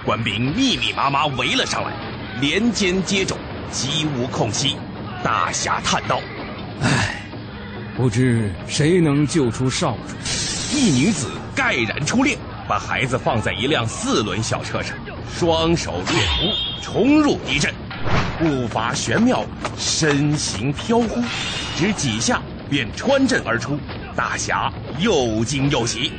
[0.07, 1.93] 官兵密密麻麻围了上来，
[2.41, 3.35] 连肩接踵，
[3.71, 4.79] 几无空隙。
[5.23, 6.19] 大侠叹道
[6.81, 7.27] ：“唉，
[7.95, 10.17] 不知谁能救出少主。”
[10.75, 14.97] 一女子盖然出列，把孩子放在一辆四轮小车上，
[15.31, 17.75] 双手掠出，冲入敌阵，
[18.39, 19.45] 步伐玄妙，
[19.79, 21.23] 身形飘忽，
[21.77, 23.79] 只几下便穿阵而出。
[24.15, 26.13] 大侠又惊又喜，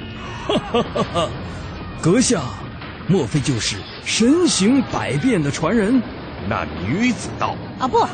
[0.48, 1.30] 哈哈哈哈！
[2.02, 2.42] 阁下，
[3.08, 6.02] 莫非就是神行百变的传人？
[6.48, 8.08] 那女子道：“啊不，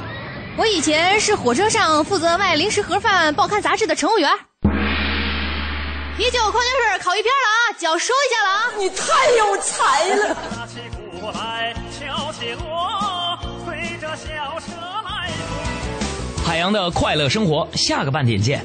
[0.57, 4.29] 我以前是火车上负责卖零食盒饭、报刊杂志的乘务员。”
[6.15, 7.73] 啤酒、矿泉水烤鱼片了啊！
[7.77, 8.71] 脚收一下了啊！
[8.77, 10.37] 你太有才了！
[16.53, 18.63] 海洋的快乐生活，下个半点见。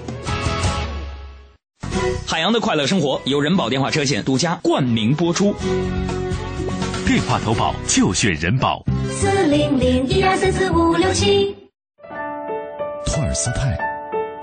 [2.27, 5.55] 海洋的快乐生活由人保电话车险独家冠名播出。
[7.07, 8.85] 电话投保就选人保。
[9.11, 11.57] 四零零一二三四五六七。
[13.07, 13.75] 托尔斯泰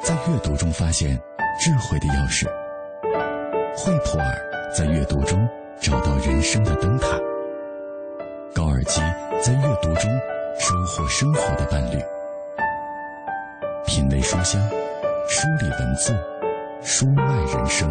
[0.02, 1.16] 在阅读中发现
[1.62, 2.48] 智慧的钥匙。
[3.78, 5.48] 惠普尔在阅读中
[5.80, 7.10] 找到人生的灯塔，
[8.56, 9.00] 高尔基
[9.40, 10.10] 在阅读中
[10.60, 12.02] 收获生活的伴侣。
[13.96, 14.62] 品味书香，
[15.30, 16.14] 梳理文字，
[16.84, 17.90] 书卖人生。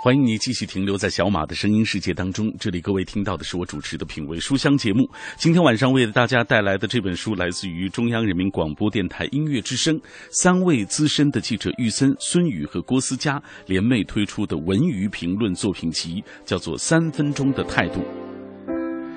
[0.00, 2.54] 欢迎你继续停留在小马的声音世界当中。
[2.60, 5.10] 这里各位听到的是我主持的《品味书香》节目。
[5.36, 17.98] 今天晚上为大家带来的这本书来自于中央人民广播电台音乐之声，三位资深的记者玉森、孙宇和郭思佳联袂推出的文娱评论作品集，叫做《三分钟的态度》。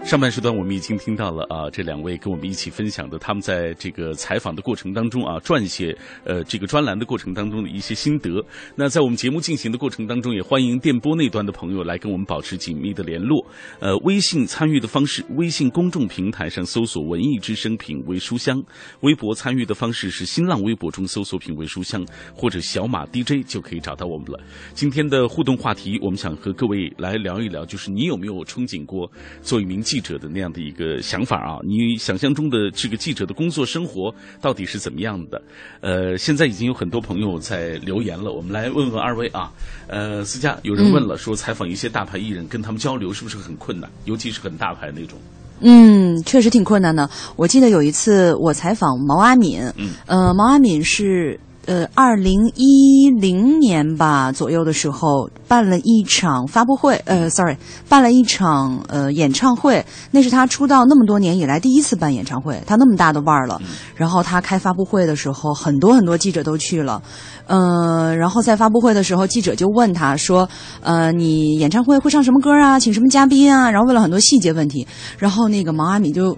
[0.06, 8.40] 上半时段我们已经听到了啊，这两位跟我们一起分享的他们在这个采访的过程当中啊，撰写呃这个专栏的过程当中的一些心得。
[8.76, 13.44] 那在我们节目进行的过程当中，也欢迎电波那端的朋友来跟我们保持紧密的联络。
[13.80, 18.64] 呃，微信参与的方式，微信公众平台上搜索“文艺之声品味书香”，
[19.02, 24.40] 微博参与的方式是新浪微博中搜索“品味书香”或者小马 DJ 就可以找到我们了。
[24.76, 31.60] 今天的互动话题，我们想和各位来聊一聊，就是你有没有憧憬过做一名记者的那样的一个想法啊？
[31.64, 35.42] 你想象中的这个记者的工作生活到底是怎么样的？
[35.82, 39.52] 呃，现在已经有很多朋友在留言了，我们来问问二位啊。
[39.88, 43.90] 呃，思佳，有人问了，说采访一些大牌艺人，跟他们交流是不是很困难？
[44.06, 45.20] 尤其是很大牌那种。
[45.62, 47.10] 嗯，确实挺困难的。
[47.36, 57.56] 我记得有一次我采访毛阿敏，嗯，呃，毛阿敏是呃二零一零年吧左右的时候办了一场发布会，呃，sorry，
[57.88, 63.62] 办了一场呃演唱会，那是他出道那么多年以来第一次办演唱会，他那么大的腕儿了。
[63.96, 67.02] 然后他开发布会的时候，很多很多记者都去了。
[67.48, 70.50] 呃，然后在发布会的时候，记者就问他说
[70.82, 72.80] ：“呃，你演唱会会唱什么歌啊？
[72.80, 74.86] 请什么嘉宾啊？”然后问了很多细节问题。
[75.20, 76.36] 然后那个毛阿敏就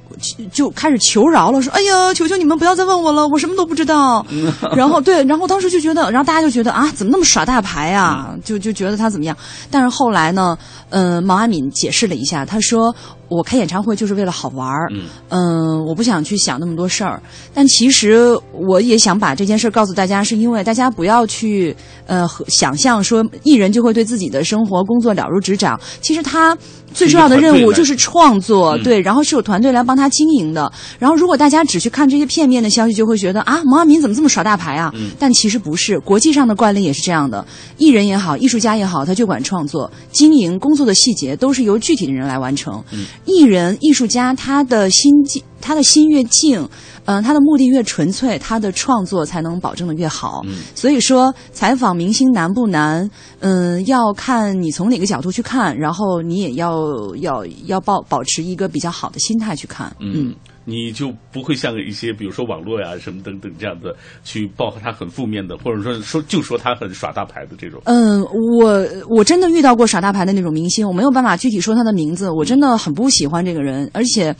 [0.51, 4.25] 就开始求饶了，说：“哎呀，求求你们不要再问我了，我什么都不知道。
[4.75, 8.35] ”然后对，然后当时就觉得，然后大家就觉得啊，怎么那么耍大牌啊？
[8.43, 9.35] 就就觉得他怎么样？
[9.71, 10.57] 但是后来呢，
[10.89, 12.95] 呃，毛阿敏解释了一下，他说。
[13.29, 14.91] 我开演唱会就是为了好玩儿，
[15.29, 17.21] 嗯，我不想去想那么多事儿。
[17.53, 25.79] 但其实我也想把这件事儿告诉大家，是因为大家不要去呃想象说艺人就会对自己的生活工作了如指掌。
[26.01, 26.57] 其实他
[26.93, 30.71] 最重要的任务就是创作，对，然后是有团队来帮他经营的。
[30.97, 34.91] 然后如果大家只去看这些片面的消息，就会觉得啊，毛阿敏怎么这么耍大牌啊？
[35.19, 37.45] 但其实不是，国际上的惯例也是这样的。
[37.77, 42.81] 艺人也好，艺术家也好，他就管创作、经营、工作的细节都是由具体的人来完成。
[43.25, 46.67] 艺人、艺术家，他的心境，他的心越静，
[47.07, 50.43] 嗯、他的目的越纯粹，他的创作才能保证的越好。
[50.75, 53.09] 所以说，采访明星难不难？
[53.39, 56.75] 嗯，要看你从哪个角度去看，然后你也要
[57.21, 59.95] 要要保保持一个比较好的心态去看。
[60.01, 67.81] 嗯，你就不会像一些比如说网络呀什么等等这样子去报他很负面的，或者说说就说他很耍大牌的这种。
[67.85, 68.21] 嗯，
[68.59, 74.35] 我我真的遇到过耍大牌的那种明星，我没有办法具体说他的名字，我真的很不喜欢这个人，而且，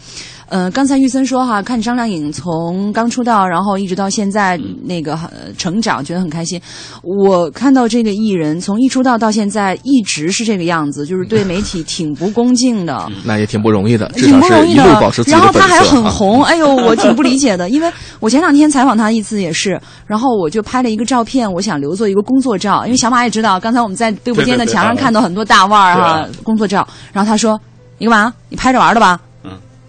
[0.50, 6.60] 呃，刚才玉森说哈，看张靓颖从刚出道，然后一直到现在那个、呃成长，觉得很开心。
[7.04, 13.12] 我看到这个艺人从一出道到现在一直是这个样子，就是对媒体挺不恭敬的。
[13.26, 14.84] 那也挺不容易的，挺不容易的。
[15.28, 27.60] 然后他还很啊红，哎呦，我挺不理解的， 因为我前两天采访他一次也是，然后我就拍了一个照片，我想留作一个工作照，因为小马也知道，刚才我们在对播间的墙上啊看到很多大腕儿哈、对工作照，然后他说
[28.00, 28.34] ：“你干嘛？
[28.48, 29.20] 你拍着玩儿的吧？”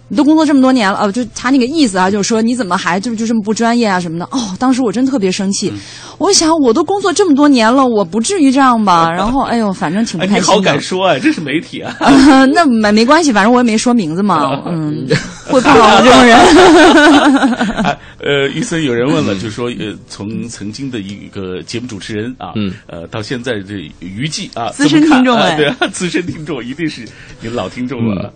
[0.09, 4.25] 嗯，你都工作这么多年了，呃，就他那个意思啊，就是说你怎么还就就这么不专业啊什么的。
[4.31, 5.71] 哦，当时我真特别生气，
[6.17, 9.09] 我想我都工作这么多年了，我不至于这样吧？
[9.11, 10.55] 然后哎呦，反正挺不哎，你开心的。
[10.55, 11.95] 好敢说啊，这是媒体啊。
[11.99, 15.07] 啊， 那没没关系，反正我也没说名字嘛，嗯，
[15.45, 16.37] 会碰到我这种人。
[17.83, 27.07] 哎呃，医生有人问了，就说呃，从曾经的一个节目主持人啊，嗯，呃，到现在这娱记啊，资深听众哎啊对啊，资深听众一定是
[27.39, 28.33] 你老听众了。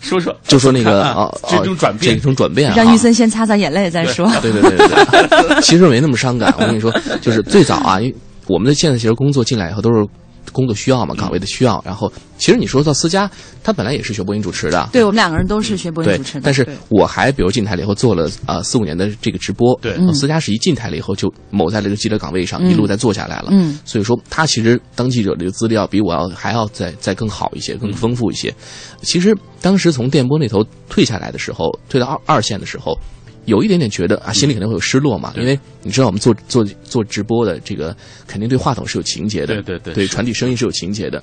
[0.00, 4.30] 说说，就说那个啊 啊，这种转变，这种转变啊，让玉森先擦擦眼泪再说。
[4.40, 6.52] 对 对对对对，其实没那么伤感。
[6.58, 8.14] 我跟你说，就是最早啊，因为
[8.46, 10.06] 我们的现在其实工作进来以后都是
[10.52, 11.82] 工作需要嘛，岗位的需要。
[11.84, 13.30] 然后，其实你说到思佳，
[13.62, 28.54] 他本来也是学播音主持的，对我们两个人都是学播音主持的，但是我还比如进台了以后做了呃四五年的这个直播，对嗯思佳是一进台了以后就某在这个记者岗位上嗯一路在做下来了，嗯所以说他其实当记者的这个资料比我要还要再再更好一些，更丰富一些。
[29.02, 32.98] 其实当时从电波那头退下来的时候，退到二二线的时候。
[33.46, 41.22] 有一点点觉得啊，心里肯定会有失落嘛，因为你知道我们做做做直播的这个肯定对话筒是有情节的，对对对对传递声音是有情节的。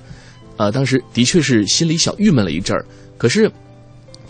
[0.57, 2.83] 呃，当时的确是心里小郁闷了一阵儿，
[3.17, 3.49] 可是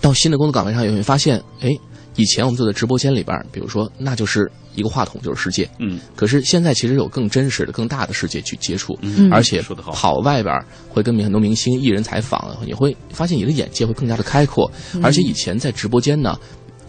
[0.01, 1.69] 到新的工作岗位上，也会发现，哎，
[2.17, 9.61] 以前我们坐在直播间里边，比如说那就是一个话筒就是世界，嗯，可是现在其实有更真实的、更大的世界去接触，嗯而且
[9.93, 10.53] 跑外边
[10.89, 15.03] 会跟很多明星、艺人采访，你会发现你的眼界会更加的开阔，嗯。
[15.05, 16.37] 而且以前在直播间呢，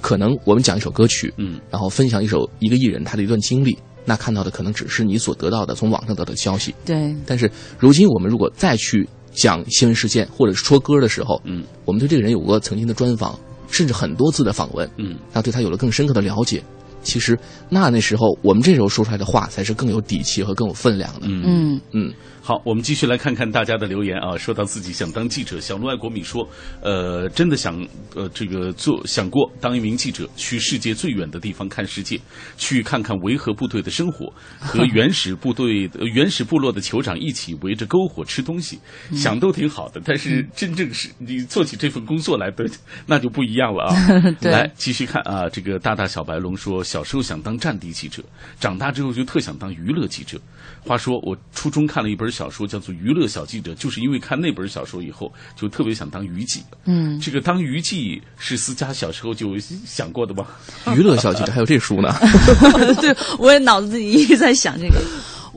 [0.00, 3.76] 可能我们讲一首歌曲，嗯，然后分享一首一个艺人他的一段经历。
[4.04, 13.38] 那看到的可能只是你所得到的从网上得到的消息，对，但是如今我们如果再去讲新闻事件或者是说歌的时候，嗯，我们对这个人有过曾经的专访，
[13.70, 16.62] 甚至很多次的访问，嗯，那对他有了更深刻的了解。
[17.02, 21.26] 其实，那那时候我们这时候说出来的话才是更有底气和更有分量的。
[21.26, 22.12] 嗯嗯，
[22.48, 24.34] 好，我们继续来看看大家的留言啊。
[24.38, 26.48] 说到自己想当记者，小鹿爱国米说，
[26.80, 32.18] 呃，真的想呃这个做想过当一名记者，去世界最远的地方看世界，
[32.56, 38.78] 去看看维和部队的生活，和原始部队、 呃原始部落的酋长一起围着篝火吃东西，
[39.12, 40.00] 想都挺好的。
[40.02, 42.64] 但是真正是你做起这份工作来的，
[43.04, 43.94] 那就不一样了啊。
[44.40, 48.22] 来继续看啊，这个大大小白龙说，小时候想当战地记者，
[48.58, 50.40] 长大之后就特想当娱乐记者。
[50.80, 56.62] 话说我初中看了一本小说，叫做《娱乐小记者》，就是因为看那本小说以后，就特别想当娱记。
[56.84, 60.46] 嗯，这个当娱记是思佳小时候就想过的吗？
[60.96, 62.14] 娱乐小记者还有这书呢。
[63.00, 65.00] 对，我也脑子里一直在想这个。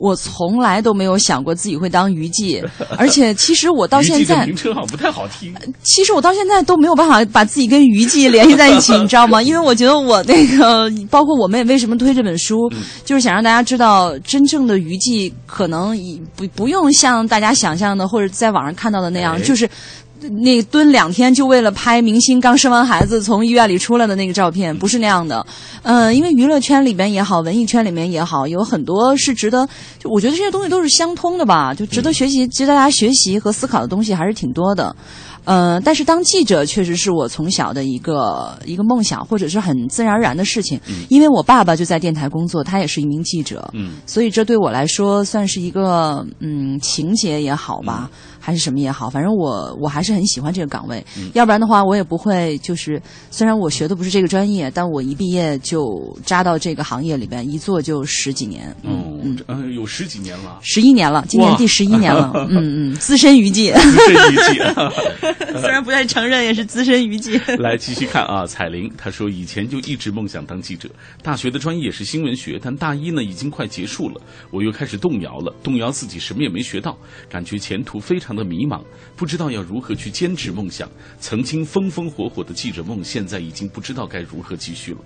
[0.02, 2.60] 我从来都没有想过自己会当娱记，
[2.98, 5.54] 而且其实我到现在，名称好像不太好听。
[5.84, 9.40] 其实我到现在都没有办法把自己跟娱记联系在一起，你知道吗？
[9.40, 12.68] 因为我觉得我那个，包括我们也为什么推这本书，
[13.04, 19.70] 就是想让大家知道，真正的娱记可能以不不用像大家想象的或者在网上看到的那样，哎就是。
[20.30, 25.44] 那蹲两天就为了拍明星刚生完孩子从医院里出来的那个照片，不是那样的。
[25.82, 34.94] 嗯、因为娱乐圈里边也好，文艺圈里面也好，有很多是值得，就我觉得这些东西都是相通的吧，就值得学习、值得大家学习和思考的东西还是挺多的。
[35.44, 40.80] 呃，但是当记者确实是我从小的一个一个梦想，或者是很自然而然的事情。
[41.08, 48.08] 因为我爸爸就在电台工作，他也是一名记者，嗯，所以这对我来说算是一个嗯情节也好吧，
[48.44, 51.02] 还是什么也好，反正我我还是很喜欢这个岗位。
[51.32, 53.00] 要不然的话，我也不会就是
[53.30, 55.88] 虽然我学的不是这个专业，但我一毕业就
[56.26, 64.60] 扎到这个行业里边，一做就十几年，嗯嗯，有十几年了，十一年了，今年第十一年了， 嗯嗯，资深娱记，资深娱记。
[65.60, 67.40] 虽然不太承认，也是资深娱记。
[67.60, 70.88] 来继续看啊，彩玲她说以前就一直梦想当记者，
[71.22, 76.96] 大学的专业是新闻学，但大一呢已经快结束了，我又开始动摇了，动摇自己什么也没学到，
[77.30, 78.82] 感觉前途非常的迷茫，
[79.16, 80.88] 不知道要如何去坚持梦想。
[81.18, 84.98] 曾经风风火火的记者梦，现在已经不知道该如何继续了。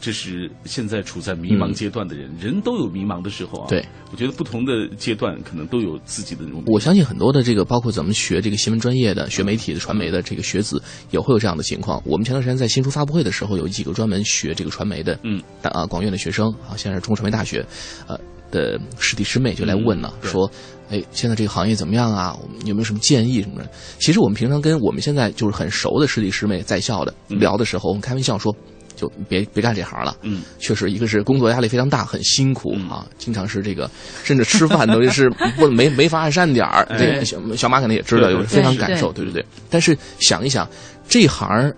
[0.00, 3.66] 这是现在处在迷茫阶段的人，人都有迷茫的时候啊。
[3.68, 6.62] 对，我觉得不同的阶段可能都有自己的那种。
[6.66, 12.02] 我相信很多的这个，包括咱们学这个新闻专业的、学媒体的、传媒的这个学子，也会有这样的情况。
[12.04, 17.64] 我们前段时间在新书发布会的时候，有几个专门学这个传媒的，嗯，啊，广院的学生啊，现在是中国传媒大学，
[18.06, 18.18] 呃
[18.50, 20.50] 的师弟师妹就来问了，嗯说，
[20.92, 22.36] 哎，现在这个行业怎么样啊？
[22.40, 23.68] 我们有没有什么建议什么的？
[23.98, 28.54] 其实我们平常跟我们现在就是很熟的师弟师妹在校的聊的时候，我们开玩笑说。
[28.94, 33.90] 就别别干这行了，嗯，确实，一个是工作压力非常大，很辛苦啊，经常是这个，
[34.22, 36.86] 甚至吃饭都是 不没没法按时按点儿。
[36.90, 39.44] 哎这小小马可能也知道，对有非常感受，对对对。
[39.68, 40.68] 但是想一想，
[41.08, 41.74] 这行儿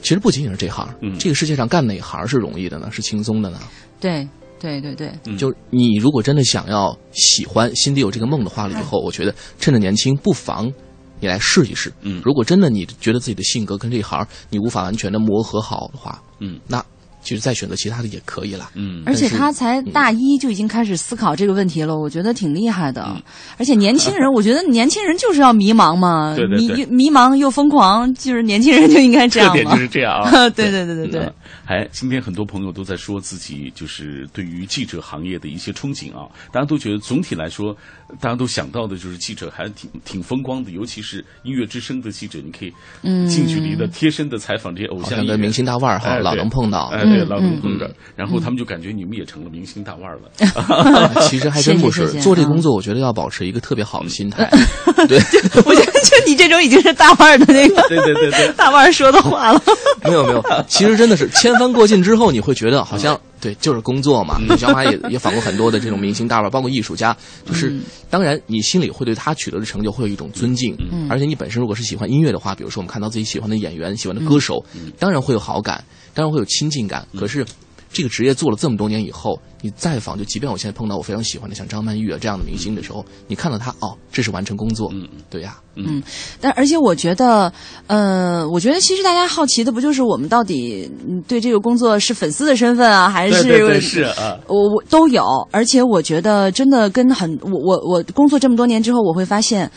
[0.00, 2.88] 其实不仅仅是这行，嗯这个世界上干哪行是容易的呢？
[2.92, 3.58] 是轻松的呢？
[3.98, 4.28] 对
[4.60, 5.36] 对对对，嗯。
[5.36, 10.70] 就你如果真的想要喜欢，心底有这个梦的话了以后，我觉得趁着年轻，不妨
[11.18, 11.92] 你来试一试。
[12.02, 16.84] 嗯，如果真的你觉得自己的性格跟这一行你无法完全的磨合好的话，嗯，那
[17.22, 18.70] 其实再选择其他的也可以了。
[18.74, 19.02] 嗯。
[19.04, 23.14] 而且他才大一就已经开始思考这个问题了，我觉得挺厉害的。
[23.58, 26.86] 而且年轻人，我觉得年轻人就是要迷茫嘛， 对对对。
[26.86, 29.66] 迷迷茫又疯狂，就是年轻人就应该这样特点。
[29.68, 30.30] 就是这样啊。
[30.48, 31.20] 对对对对对。
[31.20, 31.34] 嗯。
[31.70, 37.72] 还今天很多朋友都在说自己就是对于记者行业的一些憧憬啊，大家都觉得总体来说，
[38.20, 42.72] 大家都想到的就是记者还挺挺风光的，尤其是音乐之声的记者，你可以
[43.04, 43.24] 嗯。
[43.28, 47.78] 近距离的、贴身的采访这些偶像艺人像跟明星大腕儿哈哎老能碰到哎，对，嗯老能碰嗯。
[47.78, 51.22] 着，然后他们就感觉你们也成了明星大腕儿了。
[51.22, 54.50] 其实还真不是做这工作，我觉得要保持一个特别好的心态。
[55.06, 55.20] 对，
[55.64, 59.62] 我觉得就你这种已经是大腕儿的那个，对对对对，大腕儿说的话了。
[60.02, 64.40] 没有没有，其实真的是千帆过尽之后，你会觉得好像对，就是工作嘛。
[64.56, 67.14] 小马也 也访过很多的这种明星大腕，包括艺术家，
[67.46, 74.64] 就是当然你心里会对他取得的成就会有一种尊敬，嗯而且你本身如果是喜欢音乐的话，比如说我们看到自己喜欢的演员、喜欢的歌手，
[74.98, 75.84] 当然会有好感，
[76.14, 77.06] 当然会有亲近感。
[77.18, 77.44] 可是
[77.92, 86.02] 这个职业做了这么多年以后，你再访，就即便我现在碰到我非常喜欢的像张曼玉啊这样的明星的时候，你看到他哦，这是完成工作，嗯，对呀、嗯，
[86.40, 87.52] 但而且我觉得，
[87.88, 99.70] 呃，我觉得其实大家好奇的不就是我们到底嗯对这个工作是粉丝的身份啊，还是对对对是啊我我都有，而且我觉得真的跟很我我我工作这么多年之后，我会发现。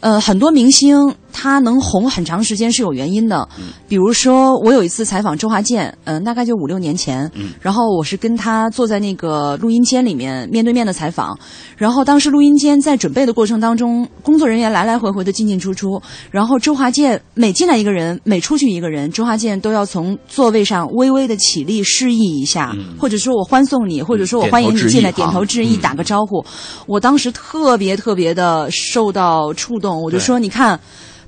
[0.00, 3.46] 呃，很多明星他能红很长时间是有原因的，
[3.88, 7.28] 比如说我有一次采访周华健，嗯、大概就五六年前，
[7.60, 11.36] 然后我是跟他坐在那个录音间里面面对面的采访，
[11.76, 26.44] 然后当时录音间在准备的过程当中，工作人员来来回回的进进出出，然后周华健每进来一个人，每出去一个人，周华健都要从座位上微微的起立示意一下，或者说我欢送你，或者说我欢迎你进来，点头致意，打个招呼。
[26.86, 30.78] 我当时特别特别的受到触动，我就说你看。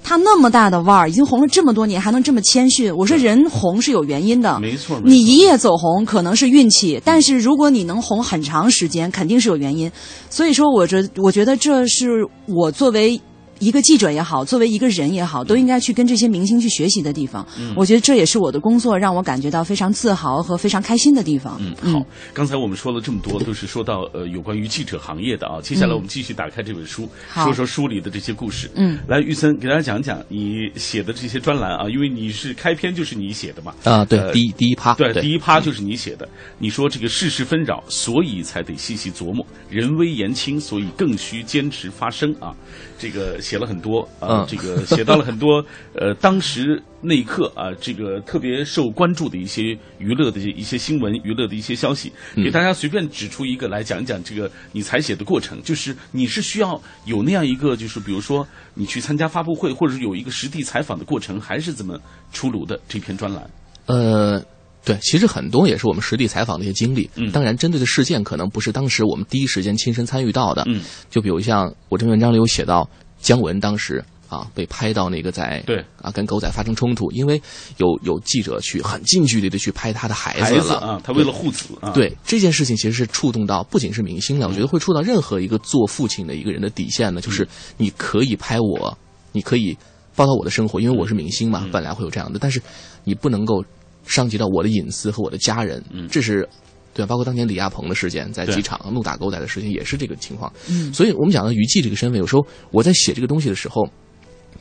[0.02, 2.94] 他那么大的腕儿，已经红了这么多年，还能这么谦逊。
[2.96, 9.90] 我说人红是有原因的，没错，你一夜走红可能是运气，但是如果你能红很长时间，肯定是有原因。
[10.30, 13.20] 所以说，我这我觉得这是我作为
[13.58, 17.46] 一个记者也好，作为一个人也好，都应该去跟这些明星去学习的地方。
[17.58, 21.60] 嗯我觉得这也是我的工作让我感觉到非常自豪和非常开心的地方。
[21.60, 25.60] 嗯，好，刚才我们说了这么多，都是说到呃有关于记者行业的啊。
[25.60, 28.70] 接下来我们继续打开这本书，好说说书里的这些故事。
[28.74, 33.74] 嗯，来，玉森给大家讲讲你写的这些专栏啊，因为你是开篇就是你写的嘛。
[33.84, 36.28] 啊，对，呃第一第一趴，对，对第一趴就是你写的。
[36.58, 42.54] 你说这个世事纷扰，所以才得细细琢磨；人微言轻，所以更需坚持发声啊。
[42.98, 55.62] 这个写了很多啊，嗯这个写到了很多 呃，当时那一刻啊，这个特别受关注的一些娱乐的一些新闻、娱乐的一些消息，嗯给大家随便指出一个来讲一讲这个你采写的过程。
[55.62, 61.98] 就是你是需要有那样一个，就是比如说你去参加发布会，或者是有一个实地采访的过程，还是怎么
[62.32, 63.48] 出炉的这篇专栏？
[63.86, 64.42] 呃，
[64.86, 67.10] 对，其实很多也是我们实地采访的一些经历。
[67.16, 70.62] 嗯当然，针对的事件可能不是当时我们第一时间亲身参与到的。
[70.68, 70.80] 嗯，
[71.10, 72.88] 就比如像我这篇文章里有写到
[73.20, 77.42] 姜文当时啊被拍到那个在对啊跟狗仔发生冲突，因为
[77.78, 87.20] 有有记者去很近距离的去拍他的孩孩子了子啊，他为了护子啊，对这件事情，其实是触动到不仅是明星了，我觉得会触到任何一个做父亲的一个人的底线呢。
[87.20, 88.96] 就是你可以拍我，
[89.32, 89.76] 你可以
[90.14, 92.62] 报道我的生活，因为我是明星嘛，本来会有这样的，但是
[93.04, 93.64] 你不能够
[94.06, 95.82] 伤及到我的隐私和我的家人。
[96.10, 96.48] 这是
[96.94, 97.10] 对吧？
[97.10, 100.50] 包括当年李亚鹏的事件，在机场怒打狗仔的事情，也是这个情况。
[100.68, 103.86] 嗯所以我们讲到娱记这个身份，有时候我在写这个东西的时候，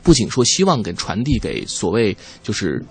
[0.02, 2.84] 不仅说希望给传递给所谓就是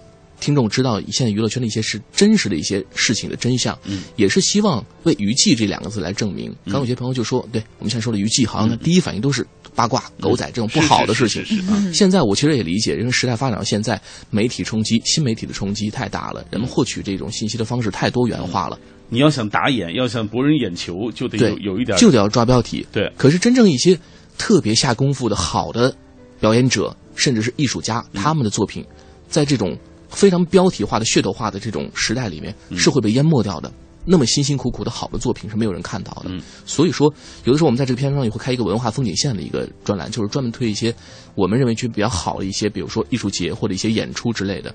[0.46, 6.56] 听众知道现在娱乐圈的一些是真实的一些事情的真相，嗯，也是希望为娱记这两个字来证明。
[6.66, 11.44] 刚刚有些朋友就说，对我们现在说的娱记，好像第一反应都是八卦、狗仔这种不好的事情。
[11.92, 18.78] 现在我其实也理解，因为时代发展到现在，媒体冲击、新媒体的冲击太大了，人们获取这种信息的方式太多元化了。
[19.10, 22.86] 你要想打眼，要想博人眼球，就得有有一点，就得要抓标题。
[22.92, 23.98] 对，可是真正一些
[24.38, 25.96] 特别下功夫的好的
[26.40, 28.86] 表演者，甚至是艺术家，嗯他们的作品，
[29.28, 29.78] 在这种
[30.10, 33.72] 非常标题化的、噱头化的这种时代里面，嗯是会被淹没掉的。
[34.08, 36.44] 那么辛辛苦苦的好的作品是没有人看到嗯的。
[36.66, 37.12] 所以说，
[37.44, 40.94] 有的时候我们在这个篇章也会开一个文化风景线的一个专栏，就是专门推一些
[41.34, 44.72] 我们认为去比较好的一些，比如说艺术节或者一些演出之类的，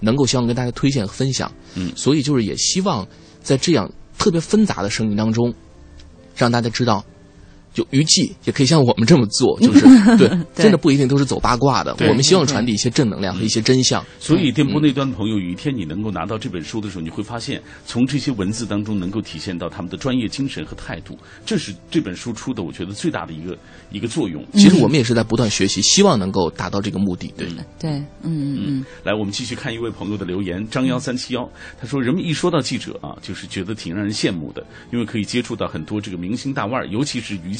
[0.00, 1.50] 能够希望跟大家推荐和分享。
[1.76, 3.06] 嗯，所以就是也希望
[3.40, 5.54] 在这样特别纷杂的声音当中，
[6.34, 7.04] 让大家知道，
[7.74, 9.80] 有娱记，也可以像我们这么做， 就是
[10.16, 11.96] 对，真的不一定都是走八卦的。
[12.08, 14.04] 我们希望传递一些正能量和一些真相。
[14.20, 21.16] 所以，电波那端的朋友，有一天你能够拿到这本书的时候，你会发现，从这些文字当中能够体现到他们的专业精神和态度。
[21.46, 23.56] 这是这本书出的，我觉得最大的一个
[23.90, 24.44] 一个作用。
[24.54, 27.32] 其实我们也是在不断学习，希望能够达到这个目的。
[27.36, 27.46] 对
[27.78, 27.90] 对，
[28.22, 28.84] 嗯嗯嗯。
[29.04, 31.48] 来，我们继续看一位朋友的留言，张幺三七幺，
[31.80, 37.54] 他说：“人们一说到记者啊，就是觉得挺让人羡慕的，因为可以接触到很多这个明星大腕，尤其是娱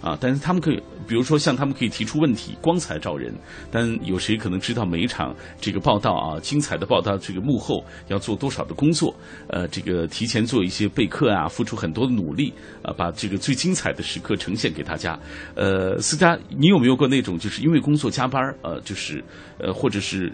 [0.00, 0.16] 啊。
[0.20, 0.76] 但是他们可以，
[1.06, 3.32] 比如说像他们可以提出问题，光彩照人。
[3.70, 9.14] 但有谁可能知道每一场这个报道啊，精彩的报道这个幕后要做多少的工作？
[9.48, 12.52] 呃，这个提前做一些备课啊，付出很多的努力
[12.82, 15.18] 啊，把这个最精彩的时刻呈现给大家。
[15.54, 19.22] 呃，思佳，你有没有过那种就是因为工作加班呃，就是
[19.58, 20.32] 呃，或者是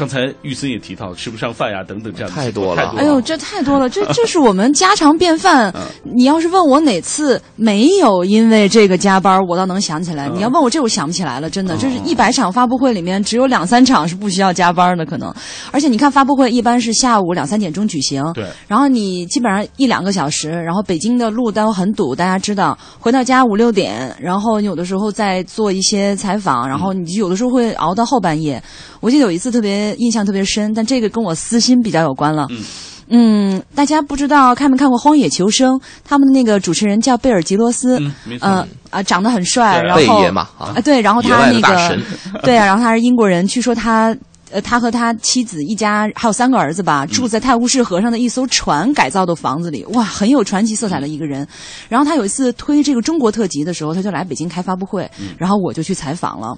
[0.00, 2.94] 刚才玉森也提到吃不上饭呀等等这样太多了。
[2.96, 5.70] 哎呦，这太多了，这 这是我们家常便饭。
[6.02, 10.26] 你要是问我哪次没有因为这个加班，我倒能想起来。
[10.30, 15.30] 你要问我这，我想不起来了，真的，就是一百场发布会里面只有两三场是不需要加班的，可能。
[15.70, 18.46] 而且你看，发布会一般是下午两三点钟举行，对。
[18.66, 22.78] 然后你基本上一两个小时，然后北京的路都很堵，大家知道。
[22.98, 28.62] 回到家五六点，然后有的时候再做一些采访，然后你有的时候会熬到后半夜。
[29.00, 32.46] 我记得有一次特别印象特别深，但这个跟我私心比较有关了。
[32.50, 32.58] 嗯。
[33.12, 35.74] 嗯，大家不知道看没看过《荒野求生》？
[36.04, 38.00] 他们的那个主持人叫贝尔吉罗斯，
[38.40, 41.98] 嗯，啊，长得很帅，然后贝爷嘛，啊，对，然后他那个，
[42.44, 44.16] 对啊，然后他是英国人，据说他，
[44.52, 51.44] 呃，他和他妻子一家还有三个儿子吧，住在泰晤士河上的一艘船改造的房子里，哇，很有传奇色彩的一个人。
[51.88, 56.56] 然后他有一次推这个中国特辑的时候，他就来北京开发布会，然后我就去采访了。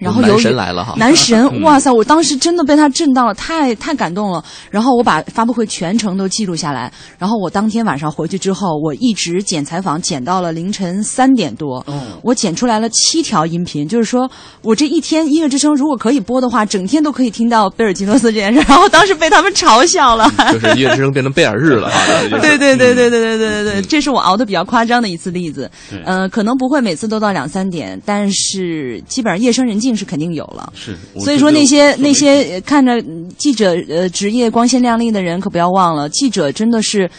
[0.00, 1.92] 然后男神来了哈，男神， 哇塞！
[1.92, 4.42] 我当时真的被他震到了，太太感动了。
[4.70, 6.90] 然后我把发布会全程都记录下来。
[7.18, 11.84] 然后我当天晚上回去之后，我一直剪采访，剪到了凌晨三点多。
[12.22, 14.30] 我剪出来了七条音频，就是说
[14.62, 18.60] 我这一天音乐之声如果可以播的话，整天都可以听到贝尔吉诺斯这件事。
[18.66, 21.90] 然后当时被他们嘲笑了，就是音乐之声变成贝尔日了。
[22.40, 25.70] 对对对对对对对对对，这是我熬的比较夸张的一次例子。
[26.06, 29.89] 嗯，可能不会每次都到两三点，但是基本上夜深人静。
[29.96, 33.02] 是肯定有了，是，所以说那些那些看着
[33.38, 37.10] 记者呃职业光鲜亮丽的人，可不要忘了，记者真的是。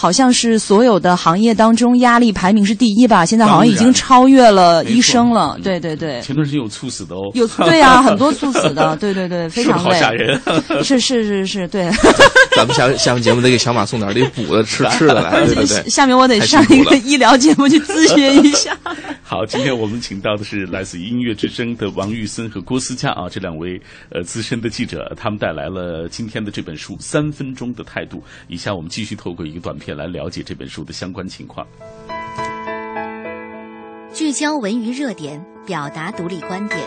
[0.00, 3.26] 好像是所有的行业当中压力排名是第一吧？
[3.26, 5.58] 现在好像已经超越了医生了。
[5.62, 6.22] 对对对。
[6.22, 7.30] 前段时间有猝死的哦。
[7.34, 8.96] 有对呀，很多猝死的。
[8.96, 9.90] 对对对，非常累。
[9.90, 10.40] 好吓人。
[10.82, 11.90] 是是是是，对。
[12.56, 15.44] 咱们下下面节目得给小马送点得补的吃吃的来。
[15.44, 15.90] 对对对。
[15.90, 18.74] 下面我得上一个医疗节目去咨询一下。
[19.22, 23.78] 好，今天我们请到的是来自音乐之声的王玉森和郭思佳啊，这两位
[24.10, 28.16] 呃资深的记者，他们带来了今天的这本书《三分钟的态度》。
[28.48, 29.89] 以下我们继续透过一个短片。
[29.94, 31.66] 来了解这本书的相关情况。
[34.12, 36.78] 聚焦文娱热点，表达独立观点。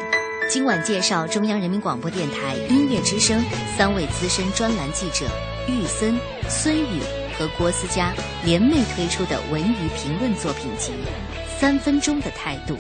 [0.49, 3.41] 今晚介绍中央人民广播电台音乐之声
[3.77, 5.25] 三位资深专栏记者
[5.69, 6.17] 玉森、
[6.49, 6.99] 孙宇
[7.39, 10.91] 和郭思佳联袂推出的文娱评论作品集
[11.59, 12.75] 《三分钟的态度》。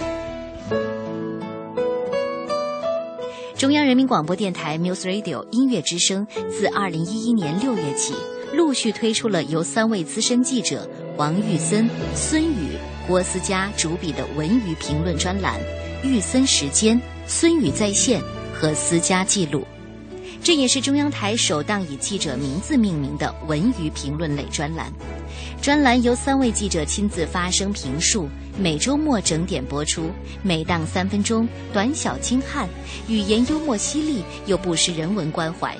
[3.57, 8.13] 中央人民广播电台 Muse Radio 音乐之声自二零一一年六月起。
[8.53, 10.87] 陆续推出了由三位资深记者
[11.17, 12.77] 王玉森、孙宇、
[13.07, 15.59] 郭思佳主笔的文娱评论专栏
[16.07, 16.95] 《玉森时间》
[17.25, 18.21] 《孙宇在线》
[18.53, 19.61] 和《思佳记录》，
[20.43, 24.93] 这也是中央台首档以记者名字命名的文娱评论类专栏。
[25.59, 30.11] 专栏由三位记者亲自发声评述，每周末整点播出，
[30.43, 32.69] 每档三分钟，短小精悍，
[33.07, 35.75] 语言幽默犀利，又不失人文关怀。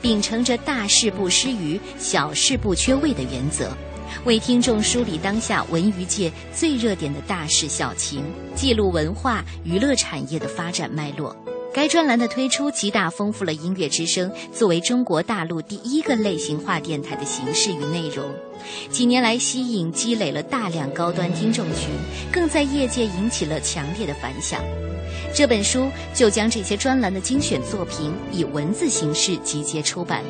[0.00, 3.70] 秉承着大事不失余、小事不缺位的原则，
[4.24, 8.22] 为听众梳理当下文娱界最热点的大事小情，
[8.54, 11.36] 记录文化娱乐产业的发展脉络。
[11.74, 18.24] 该专栏的推出，极大丰富了音乐之声作为中国大陆第一个类型化电台的形式与内容。
[18.90, 21.90] 几年来，吸引积累了大量高端听众群，
[22.32, 24.60] 更在业界引起了强烈的反响。
[25.34, 30.22] 这本书就将这些专栏的精选作品以文字形式集结出版。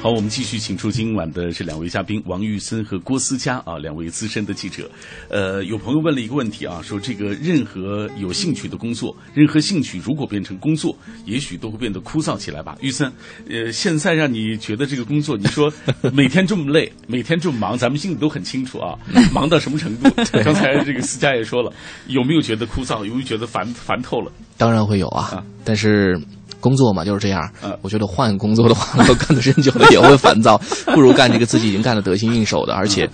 [0.00, 4.88] 好，我们继续请出今晚的这两位嘉宾王玉森和郭思佳啊，两位资深的记者。
[5.28, 12.78] 呃，有朋友问了一个问题啊，说这个任何有兴趣的工作，任何兴趣如果变成工作，也许都会变得枯燥起来吧？
[12.80, 13.12] 玉森，
[13.50, 15.70] 呃，现在让你觉得这个工作，你说
[16.12, 18.96] 每天这么累， 每天这么忙，咱们心里都很清楚啊，
[19.34, 20.08] 忙到什么程度？
[20.44, 21.72] 刚才这个思佳也说了，
[22.06, 23.04] 有没有觉得枯燥？
[23.04, 24.30] 有没有觉得烦烦透了？
[24.56, 26.18] 当然会有啊，但是。
[26.60, 30.58] 工作嘛就是这样，嗯我觉得换工作的话，我干的时间久了也会烦躁，
[30.94, 33.08] 不如干这个自己已经干得得心应手的，而且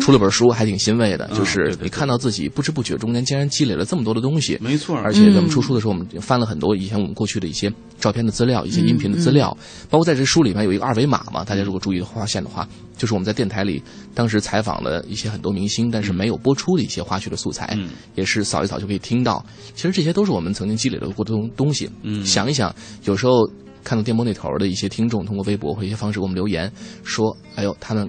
[0.00, 4.96] 出了本书还挺欣慰的，嗯就是你看到自己不知不觉中间竟然积累了这么多的东西，没错。
[4.96, 9.56] 而且咱们嗯出书的时候，我们翻了很多以前我们过去的一些照片的资料、一些音频的资料，
[9.88, 12.66] 包括在这书里面有一个二维码嘛，大家如果注意发现的话，
[13.00, 13.82] 就是我们在电台里
[14.14, 19.42] 当时采访了一些很多明星，但是没有播出的一些花絮的素材，嗯也是扫一扫就可以听到。
[19.74, 21.90] 其实这些都是我们曾经积累的过的东东西。
[22.02, 22.74] 嗯想一想，
[23.04, 23.50] 有时候
[23.82, 26.70] 看到电波那头的一些听众通过微博或一些方式给我们留言，
[27.02, 28.06] 说：“哎呦，他们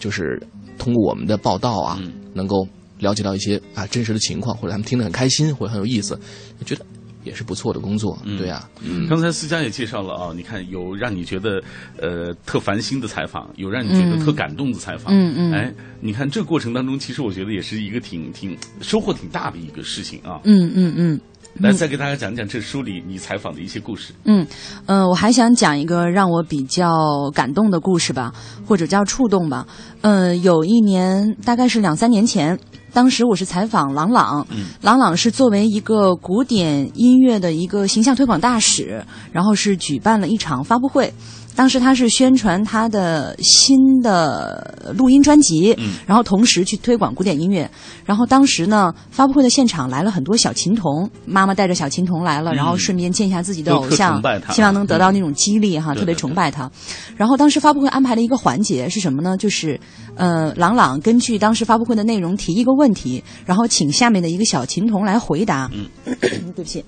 [0.00, 0.44] 就是
[0.76, 2.66] 通过我们的报道啊，嗯能够
[2.98, 6.18] 了解到一些啊真实的情况，或者他们听得很开心，或者很有意思，
[6.66, 6.84] 觉得
[7.24, 8.18] 也是不错的工作。
[8.38, 11.62] 对呀、嗯，刚才思佳也介绍了啊，你看有让你觉得
[11.98, 20.40] 呃特烦心的采访，有让你觉得嗯特感动的采访，嗯嗯哎，你看这个过程当中，其实我觉得也是一个挺挺收获挺大的一个事情啊。
[20.44, 21.20] 嗯嗯嗯。
[21.60, 24.14] 来，再给大家讲讲这书里你采访的一些故事。
[24.24, 24.46] 嗯，
[24.86, 28.32] 呃，我还想讲一个让我比较感动的故事吧，
[28.66, 29.66] 或者叫触动吧。
[30.00, 32.58] 呃，有一年，大概是两三年前，
[32.92, 41.12] 当时我是采访郎朗，嗯郎朗是作为一个古典音乐的一个形象推广大使，然后是举办了一场发布会。
[41.54, 47.70] 当时他是宣传他的新的录音专辑，嗯然后同时去推广古典音乐。
[48.04, 56.70] 然后当时呢，发布会的现场来了很多小琴童，妈妈带着小琴童来了，嗯然后顺便见一下自己的偶像希望能得到那种激励哈，特别崇拜他。
[57.16, 59.36] 然后当时发布会安排了一个环节是什么呢？
[59.36, 59.78] 就是
[60.16, 65.70] 呃，朗朗根据当时发布会的内容提一个问题，然后请下面的一个小琴童来回答。
[65.72, 65.86] 嗯，
[66.54, 66.84] 对不起。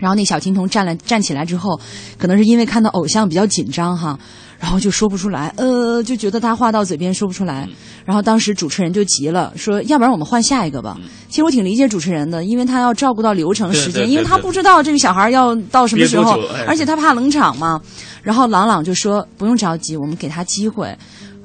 [0.00, 1.78] 然后那小青铜站了站起来之后，
[2.18, 4.18] 可能是因为看到偶像比较紧张哈，
[4.58, 7.64] 然后就说不出来，呃，就觉得他话到嘴边说不出来。
[7.66, 7.74] 嗯
[8.06, 10.98] 然后当时主持人就急了，说要不然我们换下一个吧。
[11.28, 17.80] 其实我挺理解主持人的，因为他要照顾到流程时间，因为他不知道这个小孩要到什么时候而且他怕冷场嘛。
[18.22, 20.96] 然后朗朗就说不用着急，我们给他机会。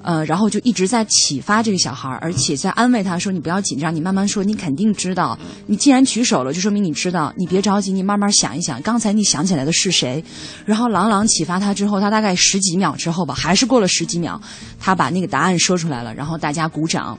[0.06, 5.36] 呃，然后就一直在启发这个小孩，而且在安慰他说：“你不要紧张，你慢慢说，你肯定知道。
[5.66, 7.34] 你既然举手了，就说明你知道。
[7.36, 10.24] 你别着急，你慢慢想一想，刚才你想起来的是谁？”
[10.64, 14.40] 然后朗朗启发他之后，他大概十几秒之后吧，还是过了十几秒，
[14.80, 17.18] 他把那个答案说出来了，然后大家鼓掌。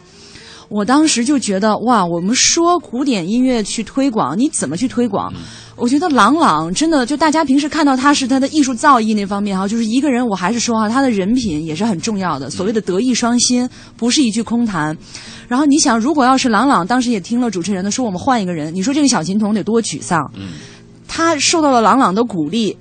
[0.68, 5.32] 我当时就觉得哇，我们说古典音乐去推广，你怎么去推广？
[5.77, 12.49] 我觉得郎朗真的就大家平时看到他是他的艺术造诣那方面哈，就是一个人，我还是说哈，他的人品也是很重要的。
[12.49, 14.97] 所谓的德艺双馨，不是一句空谈。
[15.47, 20.31] 然后你想，如果要是郎朗当时也听了主持人的说，我们换一个人，你说这个小琴童得多沮丧？
[20.35, 20.49] 嗯，
[21.07, 22.77] 他受到了郎朗的鼓励。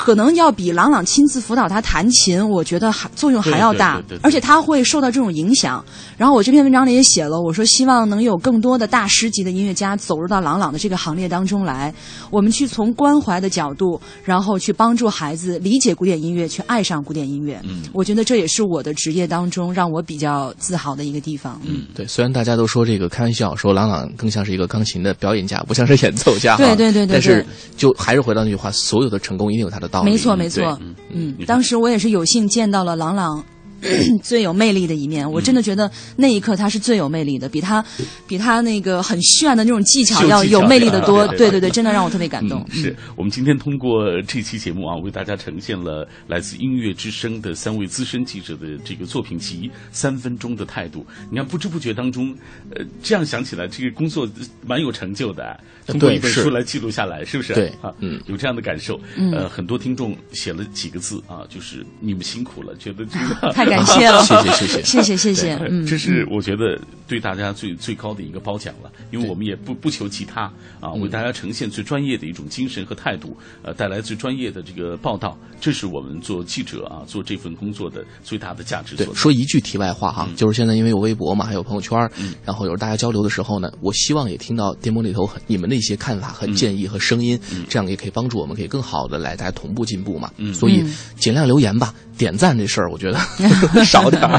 [0.00, 5.84] 可能要比朗朗亲自辅导他弹琴，我觉得还作用还要大，对对对对而且他会受到这种影响。
[6.16, 11.92] 然后我这篇文章里也写了，我说希望能有更多的大师级的音乐家走入到朗朗的这个行列当中来，
[12.30, 17.60] 我们去从关怀的角度，然后去帮助孩子理解古典音乐，去爱上古典音乐。
[17.64, 21.60] 嗯，我觉得这也是我的职业当中让我比较自豪的一个地方。
[21.66, 27.44] 嗯，对，虽然大家都说这个开玩笑，说朗朗更像是一个钢琴的表演家，不像是演奏家对对对但是
[27.76, 30.10] 就还是回到那句话，所有的成功一定有他的道理。
[30.10, 30.78] 没错，没错。
[31.10, 33.44] 嗯，当时我也是有幸见到了郎朗
[34.22, 35.30] 最有魅力的一面。
[35.30, 37.84] 我真的觉得那一刻他是最有魅力的，比他
[38.26, 41.26] 比他那个很炫的那种技巧要有魅力的多。
[41.28, 42.64] 对对对，真的让我特别感动。
[42.70, 51.00] 嗯、是我们今天通过这期节目啊，为大家呈现了来自音乐之声的三位资深记者的这个作品集《三分钟的态度》。
[51.30, 52.34] 你看，不知不觉当中，
[52.74, 54.28] 呃，这样想起来，这个工作
[54.66, 55.56] 蛮有成就的、啊。
[55.86, 57.52] 通过一本书来记录下来，是不是？
[57.54, 59.00] 对啊，嗯，有这样的感受。
[59.16, 64.82] 嗯、呃，很多听众写了几个字啊，就是你们辛苦了，觉得这个 太感谢了，谢 谢谢谢。
[64.82, 65.54] 谢谢 谢谢。
[65.68, 70.42] 嗯，这是我觉得对大家最最高的一个褒奖了，因为我们也不不求其他
[70.80, 79.12] 啊，为大家呈现最专业的一种精神和态度，呃，带来最专业的这个报道，这是我们做记者啊做这份工作的最大的价值所在。
[79.14, 90.30] 说一句题外话哈，嗯、就是现在因为有微博嘛，还有朋友圈，嗯、然后有时候大家交流的时候呢，我希望也听到电波里头很你们的一些看法和建议和声音，嗯、这样也可以帮助我们可以更好的来大家同步进步嘛。
[90.36, 90.84] 嗯，所以
[91.16, 93.18] 尽量留言吧，点赞这事儿我觉得
[93.82, 94.38] 少点儿。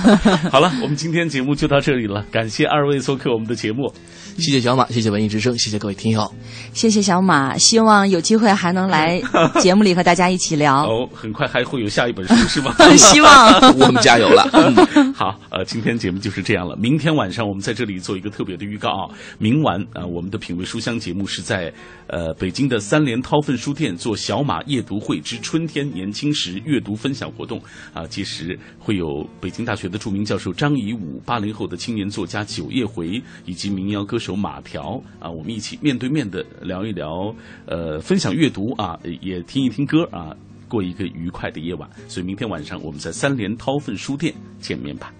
[0.50, 3.92] 好了，我们今天节目就到这里了，感谢二位做客我们的节目，
[4.38, 6.32] 谢谢小马，谢谢文艺之声，谢谢各位听友，
[6.72, 9.20] 谢谢小马，希望有机会还能来
[9.60, 10.86] 节目里和大家一起聊。
[10.86, 12.74] 哦，很快还会有下一本书是吗？
[12.96, 14.48] 希望我们加油了。
[14.54, 21.70] 嗯、好，呃，今天节目就是这样了，明天晚上我们在这里做一个特别的预告啊，明晚啊、呃，我们的品味书香节目是在
[22.06, 27.28] 呃北京的三联韬奋书店做小马夜读会之春天年轻时阅读分享。
[27.38, 27.62] 活动
[27.92, 37.32] 啊，届时会有北京大学的著名教授张颐武、八零后的青年作家九叶回以及民谣歌手马条啊，我们一起面对面的聊一聊，
[37.66, 40.34] 呃，分享阅读啊，也听一听歌啊，
[40.68, 41.88] 过一个愉快的夜晚。
[42.08, 45.12] 所以明天晚上我们在三联韬奋书店见面吧。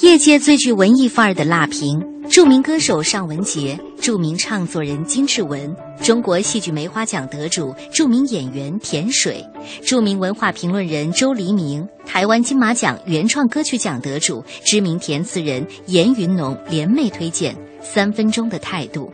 [0.00, 9.44] 业界最具文艺范儿的辣评，著名歌手尚雯婕，著名唱作人金志文，中国戏剧梅花奖得主、著名演员田水，
[9.86, 19.06] 著名文化评论人周黎明，台湾金马奖原创歌曲奖得主、知名填词人严云农联袂推荐《三分钟的态度》。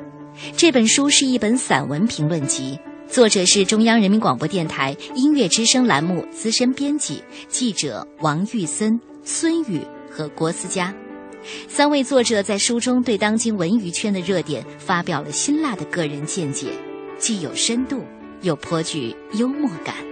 [0.56, 9.82] 这本书是一本散文评论集，作者是中央人民广播电台音乐之声栏目资深编辑、记者王玉森、孙宇。
[10.10, 10.94] 和郭思佳，
[11.68, 16.72] 三位作者在书中对当今文娱圈的热点发表了辛辣的个人见解，
[17.18, 18.04] 既有深度，
[18.42, 20.09] 又颇具幽默感。